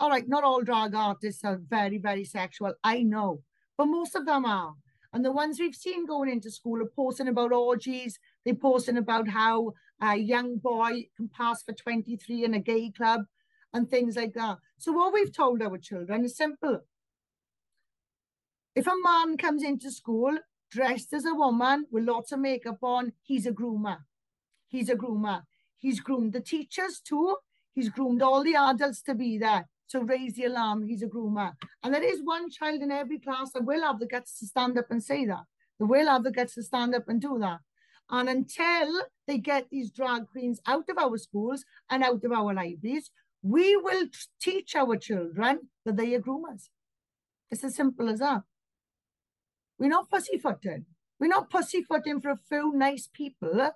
all 0.01 0.11
right, 0.11 0.29
not 0.29 0.45
all 0.45 0.63
drag 0.63 0.95
artists 0.95 1.45
are 1.45 1.57
very, 1.57 1.99
very 1.99 2.25
sexual. 2.25 2.75
I 2.83 3.03
know, 3.03 3.43
but 3.79 3.87
most 3.87 4.15
of 4.17 4.27
them 4.27 4.45
are. 4.45 4.75
And 5.17 5.25
the 5.25 5.33
ones 5.33 5.59
we've 5.59 5.75
seen 5.75 6.05
going 6.05 6.29
into 6.29 6.51
school 6.51 6.83
are 6.83 6.93
posting 6.95 7.29
about 7.29 7.51
orgies. 7.51 8.19
They're 8.45 8.55
posting 8.55 8.99
about 8.99 9.29
how 9.29 9.73
a 9.99 10.15
young 10.15 10.59
boy 10.59 11.07
can 11.17 11.31
pass 11.31 11.63
for 11.63 11.73
23 11.73 12.45
in 12.45 12.53
a 12.53 12.59
gay 12.59 12.91
club 12.91 13.23
and 13.73 13.89
things 13.89 14.17
like 14.17 14.35
that. 14.35 14.59
So 14.77 14.93
what 14.93 15.15
we've 15.15 15.35
told 15.35 15.63
our 15.63 15.79
children 15.79 16.27
is 16.27 16.37
simple. 16.37 16.81
If 18.75 18.87
a 18.87 18.93
man 19.03 19.39
comes 19.39 19.63
into 19.63 19.91
school 19.91 20.37
dressed 20.71 21.15
as 21.15 21.25
a 21.25 21.33
woman 21.33 21.87
with 21.91 22.05
lots 22.05 22.33
of 22.33 22.41
makeup 22.41 22.81
on, 22.83 23.15
he's 23.23 23.47
a 23.47 23.53
groomer. 23.53 24.01
He's 24.69 24.91
a 24.91 24.97
groomer. 24.97 25.45
He's 25.79 26.01
groomed 26.01 26.35
the 26.35 26.43
teachers 26.43 27.01
too. 27.01 27.37
He's 27.73 27.89
groomed 27.89 28.21
all 28.21 28.45
the 28.45 28.57
adults 28.57 29.01
to 29.05 29.15
be 29.15 29.39
there. 29.39 29.67
So 29.87 30.01
raise 30.01 30.35
the 30.35 30.45
alarm, 30.45 30.87
he's 30.87 31.03
a 31.03 31.07
groomer. 31.07 31.53
And 31.83 31.95
there 31.95 32.03
is 32.03 32.21
one 32.23 32.51
child 32.51 32.83
in 32.83 32.91
every 32.91 33.21
class 33.21 33.53
that 33.53 33.65
will 33.65 33.83
have 33.83 34.01
the 34.01 34.07
guts 34.07 34.39
to 34.41 34.47
stand 34.47 34.79
up 34.79 34.87
and 34.91 35.03
say 35.03 35.27
that. 35.27 35.45
They 35.79 35.87
will 35.87 36.07
have 36.07 36.25
the 36.25 36.33
guts 36.33 36.55
to 36.55 36.63
stand 36.63 36.95
up 36.95 37.09
and 37.09 37.21
do 37.21 37.39
that. 37.41 37.61
And 38.11 38.29
until 38.29 39.03
they 39.27 39.39
get 39.39 39.69
these 39.71 39.91
drag 39.91 40.29
queens 40.29 40.61
out 40.67 40.89
of 40.89 40.99
our 40.99 41.17
schools 41.19 41.65
and 41.91 42.03
out 42.03 42.25
of 42.25 42.33
our 42.33 42.55
libraries, 42.55 43.11
we 43.43 43.77
will 43.77 44.07
teach 44.41 44.75
our 44.75 44.97
children 44.97 45.69
that 45.85 45.97
they 45.97 46.15
are 46.15 46.21
groomers. 46.21 46.69
It's 47.51 47.65
as 47.65 47.77
simple 47.77 48.09
as 48.09 48.19
that. 48.21 48.43
We're 49.79 49.89
not 49.89 50.11
pussyfooting. 50.11 50.87
We're 51.21 51.29
not 51.29 51.51
pussyfooting 51.51 52.21
for 52.21 52.31
a 52.31 52.41
few 52.49 52.73
nice 52.75 53.09
people. 53.13 53.71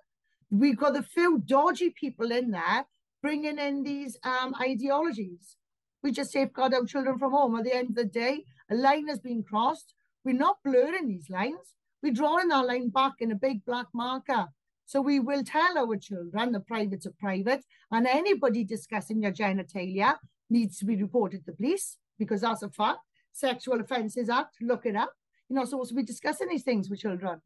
We've 0.51 0.77
got 0.77 0.97
a 0.97 1.03
few 1.03 1.39
dodgy 1.39 1.91
people 1.91 2.33
in 2.33 2.51
there 2.51 2.87
bringing 3.23 3.59
in 3.59 3.83
these 3.83 4.17
um, 4.25 4.55
ideologies. 4.61 5.57
We 6.03 6.13
just 6.13 6.33
safeguard 6.33 6.75
our 6.75 6.85
children 6.85 7.19
from 7.19 7.33
home. 7.33 7.57
At 7.57 7.65
the 7.65 7.75
end 7.75 7.91
of 7.91 7.95
the 7.95 8.05
day, 8.05 8.45
a 8.71 8.75
line 8.75 9.09
has 9.09 9.19
been 9.19 9.43
crossed. 9.43 9.95
We're 10.25 10.35
not 10.35 10.59
blurring 10.65 11.09
these 11.09 11.29
lines. 11.29 11.75
We're 12.03 12.13
drawing 12.13 12.49
that 12.49 12.67
line 12.67 12.89
back 12.89 13.15
in 13.21 13.33
a 13.33 13.35
big 13.37 13.65
black 13.65 13.87
marker. 13.93 14.47
So 14.87 15.01
we 15.01 15.21
will 15.21 15.45
tell 15.45 15.79
our 15.79 15.97
children 15.97 16.53
the 16.53 16.61
privates 16.61 17.07
are 17.07 17.15
private, 17.21 17.65
and 17.93 18.07
anybody 18.07 18.65
discussing 18.65 19.23
your 19.23 19.33
genitalia 19.33 20.17
needs 20.49 20.79
to 20.79 20.85
be 20.85 20.97
reported 20.97 21.45
to 21.45 21.53
the 21.53 21.57
police 21.57 21.99
because 22.19 22.41
that's 22.41 22.63
a 22.63 22.71
fact. 22.71 22.99
Sexual 23.33 23.81
Offences 23.81 24.29
Act, 24.29 24.57
look 24.61 24.87
it 24.87 24.97
up. 24.97 25.13
You're 25.49 25.61
not 25.61 25.69
supposed 25.69 25.91
to 25.91 25.95
be 25.95 26.03
discussing 26.03 26.49
these 26.49 26.65
things 26.65 26.91
with 26.91 27.01
children. 27.01 27.41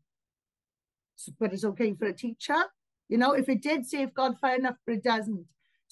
So, 1.16 1.32
but 1.38 1.52
it's 1.52 1.64
okay 1.64 1.94
for 1.94 2.06
a 2.06 2.12
teacher. 2.12 2.64
You 3.08 3.18
know, 3.18 3.32
if 3.32 3.48
it 3.48 3.62
did 3.62 3.86
safeguard, 3.86 4.38
fair 4.40 4.56
enough, 4.56 4.76
but 4.86 4.94
it 4.94 5.04
doesn't. 5.04 5.44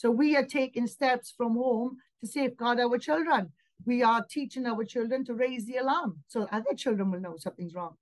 So 0.03 0.11
we 0.11 0.34
are 0.36 0.44
taking 0.44 0.88
steps 0.88 1.32
from 1.36 1.55
home 1.55 1.98
to 2.20 2.26
safeguard 2.26 2.80
our 2.80 2.98
children. 2.98 3.53
We 3.86 4.03
are 4.03 4.26
teaching 4.28 4.66
our 4.66 4.82
children 4.84 5.24
to 5.26 5.34
raise 5.34 5.64
the 5.64 5.76
alarm 5.76 6.24
so 6.26 6.48
other 6.50 6.74
children 6.76 7.12
will 7.12 7.20
know 7.20 7.36
something's 7.36 7.72
wrong. 7.72 7.94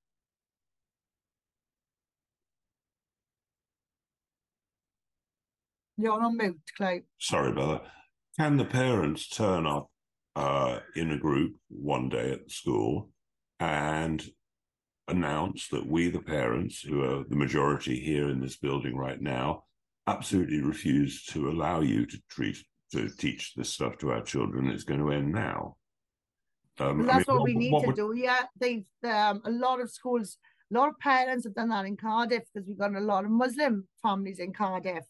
You're 5.98 6.18
on 6.18 6.38
mute, 6.38 6.58
Clay. 6.74 7.02
Sorry 7.18 7.50
about 7.50 7.82
that. 7.82 7.90
Can 8.38 8.56
the 8.56 8.64
parents 8.64 9.28
turn 9.28 9.66
up 9.66 9.90
uh, 10.36 10.78
in 10.96 11.10
a 11.10 11.18
group 11.18 11.56
one 11.68 12.08
day 12.08 12.32
at 12.32 12.44
the 12.44 12.50
school 12.50 13.10
and 13.58 14.24
announce 15.06 15.68
that 15.68 15.86
we, 15.86 16.08
the 16.08 16.20
parents, 16.22 16.80
who 16.80 17.02
are 17.02 17.24
the 17.28 17.36
majority 17.36 18.00
here 18.00 18.30
in 18.30 18.40
this 18.40 18.56
building 18.56 18.96
right 18.96 19.20
now, 19.20 19.64
absolutely 20.10 20.60
refuse 20.60 21.24
to 21.26 21.50
allow 21.50 21.80
you 21.80 22.06
to 22.06 22.18
treat 22.28 22.58
to 22.92 23.08
teach 23.08 23.54
this 23.54 23.72
stuff 23.72 23.98
to 23.98 24.10
our 24.10 24.22
children. 24.22 24.68
It's 24.68 24.84
going 24.84 25.00
to 25.00 25.12
end 25.12 25.32
now. 25.32 25.76
Um, 26.80 27.06
that's 27.06 27.28
I 27.28 27.32
mean, 27.32 27.36
what, 27.36 27.36
what, 27.36 27.44
we 27.44 27.54
need 27.54 27.72
what 27.72 27.80
to 27.82 27.86
would... 27.86 27.96
do. 27.96 28.14
Yeah, 28.16 28.42
they've 28.58 28.86
um, 29.04 29.42
a 29.44 29.50
lot 29.50 29.80
of 29.80 29.90
schools, 29.90 30.38
a 30.72 30.78
lot 30.78 30.88
of 30.88 30.98
parents 30.98 31.44
have 31.44 31.54
done 31.54 31.68
that 31.68 31.84
in 31.84 31.96
Cardiff 31.96 32.44
because 32.52 32.66
we've 32.66 32.78
got 32.78 32.94
a 32.94 33.00
lot 33.00 33.24
of 33.24 33.30
Muslim 33.30 33.86
families 34.02 34.40
in 34.40 34.52
Cardiff. 34.52 35.04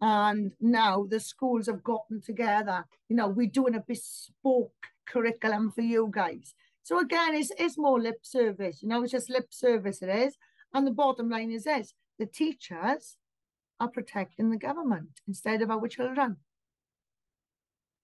And 0.00 0.52
now 0.60 1.06
the 1.10 1.20
schools 1.20 1.66
have 1.66 1.82
gotten 1.82 2.22
together. 2.22 2.84
You 3.08 3.16
know, 3.16 3.28
we're 3.28 3.48
doing 3.48 3.74
a 3.74 3.84
bespoke 3.86 4.72
curriculum 5.06 5.72
for 5.72 5.82
you 5.82 6.08
guys. 6.10 6.54
So 6.84 7.00
again, 7.00 7.34
it's, 7.34 7.52
it's 7.58 7.76
more 7.76 8.00
lip 8.00 8.20
service, 8.22 8.82
you 8.82 8.88
know, 8.88 9.02
it's 9.02 9.12
just 9.12 9.28
lip 9.28 9.48
service 9.50 10.00
it 10.00 10.08
is. 10.08 10.36
And 10.72 10.86
the 10.86 10.92
bottom 10.92 11.28
line 11.28 11.50
is 11.50 11.64
this, 11.64 11.92
the 12.18 12.26
teachers 12.26 13.16
are 13.80 13.88
protecting 13.88 14.50
the 14.50 14.58
government 14.58 15.20
instead 15.26 15.62
of 15.62 15.70
our 15.70 15.88
children. 15.88 16.36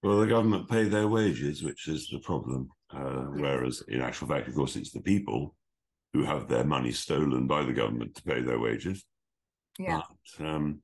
Well, 0.02 0.20
the 0.20 0.26
government 0.26 0.68
pay 0.68 0.84
their 0.84 1.08
wages, 1.08 1.62
which 1.62 1.88
is 1.88 2.08
the 2.08 2.18
problem. 2.18 2.70
Uh, 2.90 3.24
whereas 3.32 3.82
in 3.88 4.00
actual 4.00 4.28
fact, 4.28 4.46
of 4.48 4.54
course, 4.54 4.76
it's 4.76 4.92
the 4.92 5.00
people 5.00 5.56
who 6.12 6.22
have 6.22 6.46
their 6.46 6.64
money 6.64 6.92
stolen 6.92 7.46
by 7.46 7.64
the 7.64 7.72
government 7.72 8.14
to 8.14 8.22
pay 8.22 8.40
their 8.40 8.60
wages. 8.60 9.04
Yeah. 9.78 10.02
But, 10.38 10.46
um, 10.46 10.80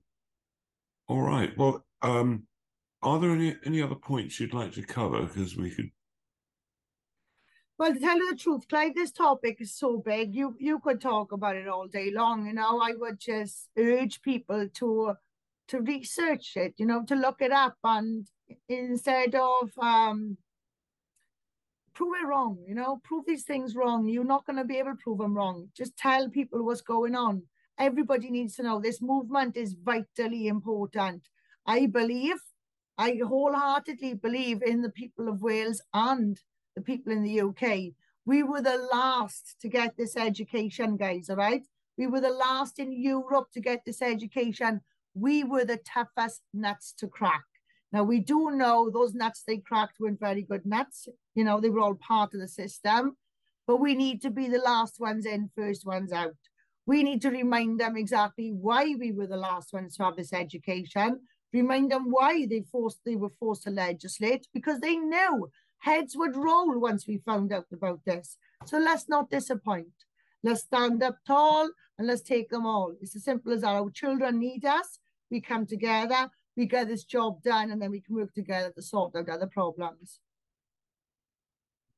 all 1.06 1.22
right. 1.22 1.56
Well, 1.56 1.84
um, 2.02 2.44
are 3.02 3.20
there 3.20 3.30
any 3.30 3.56
any 3.64 3.82
other 3.82 3.94
points 3.94 4.40
you'd 4.40 4.54
like 4.54 4.72
to 4.72 4.82
cover? 4.82 5.22
Because 5.22 5.56
we 5.56 5.70
could 5.70 5.90
well, 7.80 7.94
to 7.94 7.98
tell 7.98 8.18
you 8.18 8.30
the 8.30 8.36
truth, 8.36 8.68
Clive, 8.68 8.94
this 8.94 9.10
topic 9.10 9.56
is 9.58 9.74
so 9.74 10.02
big. 10.04 10.34
You 10.34 10.54
you 10.58 10.80
could 10.80 11.00
talk 11.00 11.32
about 11.32 11.56
it 11.56 11.66
all 11.66 11.86
day 11.86 12.10
long. 12.10 12.46
You 12.46 12.52
know, 12.52 12.78
I 12.78 12.92
would 12.94 13.18
just 13.18 13.70
urge 13.78 14.20
people 14.20 14.68
to 14.74 15.14
to 15.68 15.80
research 15.80 16.52
it. 16.56 16.74
You 16.76 16.84
know, 16.84 17.02
to 17.06 17.14
look 17.14 17.40
it 17.40 17.52
up, 17.52 17.78
and 17.82 18.26
instead 18.68 19.34
of 19.34 19.70
um, 19.78 20.36
prove 21.94 22.16
it 22.22 22.26
wrong. 22.26 22.58
You 22.68 22.74
know, 22.74 23.00
prove 23.02 23.24
these 23.26 23.44
things 23.44 23.74
wrong. 23.74 24.06
You're 24.06 24.24
not 24.24 24.44
going 24.44 24.58
to 24.58 24.64
be 24.64 24.76
able 24.76 24.90
to 24.90 25.02
prove 25.02 25.16
them 25.16 25.34
wrong. 25.34 25.70
Just 25.74 25.96
tell 25.96 26.28
people 26.28 26.62
what's 26.62 26.82
going 26.82 27.14
on. 27.14 27.44
Everybody 27.78 28.30
needs 28.30 28.56
to 28.56 28.62
know 28.62 28.78
this 28.78 29.00
movement 29.00 29.56
is 29.56 29.74
vitally 29.82 30.48
important. 30.48 31.22
I 31.64 31.86
believe, 31.86 32.36
I 32.98 33.18
wholeheartedly 33.26 34.14
believe 34.16 34.62
in 34.62 34.82
the 34.82 34.90
people 34.90 35.30
of 35.30 35.40
Wales 35.40 35.80
and 35.94 36.38
the 36.76 36.82
people 36.82 37.12
in 37.12 37.22
the 37.22 37.40
UK. 37.40 37.92
We 38.26 38.42
were 38.42 38.62
the 38.62 38.88
last 38.92 39.56
to 39.60 39.68
get 39.68 39.96
this 39.96 40.16
education, 40.16 40.96
guys, 40.96 41.30
all 41.30 41.36
right? 41.36 41.66
We 41.96 42.06
were 42.06 42.20
the 42.20 42.30
last 42.30 42.78
in 42.78 42.92
Europe 42.92 43.48
to 43.52 43.60
get 43.60 43.82
this 43.84 44.02
education. 44.02 44.80
We 45.14 45.44
were 45.44 45.64
the 45.64 45.78
toughest 45.78 46.42
nuts 46.54 46.94
to 46.98 47.08
crack. 47.08 47.44
Now, 47.92 48.04
we 48.04 48.20
do 48.20 48.50
know 48.52 48.88
those 48.88 49.14
nuts 49.14 49.42
they 49.46 49.58
cracked 49.58 49.98
weren't 49.98 50.20
very 50.20 50.42
good 50.42 50.64
nuts. 50.64 51.08
You 51.34 51.44
know, 51.44 51.60
they 51.60 51.70
were 51.70 51.80
all 51.80 51.96
part 51.96 52.34
of 52.34 52.40
the 52.40 52.48
system. 52.48 53.16
But 53.66 53.80
we 53.80 53.94
need 53.94 54.22
to 54.22 54.30
be 54.30 54.48
the 54.48 54.58
last 54.58 54.98
ones 54.98 55.26
in, 55.26 55.50
first 55.56 55.84
ones 55.84 56.12
out. 56.12 56.36
We 56.86 57.02
need 57.02 57.22
to 57.22 57.30
remind 57.30 57.78
them 57.78 57.96
exactly 57.96 58.50
why 58.50 58.94
we 58.98 59.12
were 59.12 59.26
the 59.26 59.36
last 59.36 59.72
ones 59.72 59.96
to 59.96 60.04
have 60.04 60.16
this 60.16 60.32
education. 60.32 61.20
Remind 61.52 61.90
them 61.90 62.10
why 62.10 62.46
they 62.46 62.64
forced 62.70 63.00
they 63.04 63.16
were 63.16 63.32
forced 63.38 63.64
to 63.64 63.70
legislate 63.70 64.46
because 64.54 64.80
they 64.80 64.96
knew 64.96 65.50
Heads 65.80 66.16
would 66.16 66.36
roll 66.36 66.78
once 66.78 67.06
we 67.06 67.18
found 67.18 67.52
out 67.52 67.66
about 67.72 68.00
this. 68.04 68.36
So 68.66 68.78
let's 68.78 69.08
not 69.08 69.30
disappoint. 69.30 69.88
Let's 70.42 70.62
stand 70.62 71.02
up 71.02 71.16
tall 71.26 71.70
and 71.98 72.06
let's 72.06 72.22
take 72.22 72.50
them 72.50 72.66
all. 72.66 72.94
It's 73.00 73.16
as 73.16 73.24
simple 73.24 73.52
as 73.52 73.62
that. 73.62 73.74
Our 73.74 73.90
children 73.90 74.38
need 74.38 74.64
us. 74.64 74.98
We 75.30 75.40
come 75.40 75.64
together, 75.66 76.28
we 76.56 76.66
get 76.66 76.88
this 76.88 77.04
job 77.04 77.42
done, 77.42 77.70
and 77.70 77.80
then 77.80 77.92
we 77.92 78.00
can 78.00 78.16
work 78.16 78.34
together 78.34 78.72
to 78.74 78.82
sort 78.82 79.14
out 79.14 79.28
other 79.28 79.46
problems. 79.46 80.18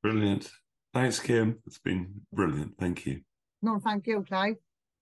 Brilliant. 0.02 0.50
Thanks, 0.92 1.18
Kim. 1.18 1.60
It's 1.66 1.78
been 1.78 2.22
brilliant. 2.32 2.76
Thank 2.78 3.06
you. 3.06 3.22
No, 3.62 3.80
thank 3.82 4.06
you, 4.06 4.24
Clive. 4.28 4.56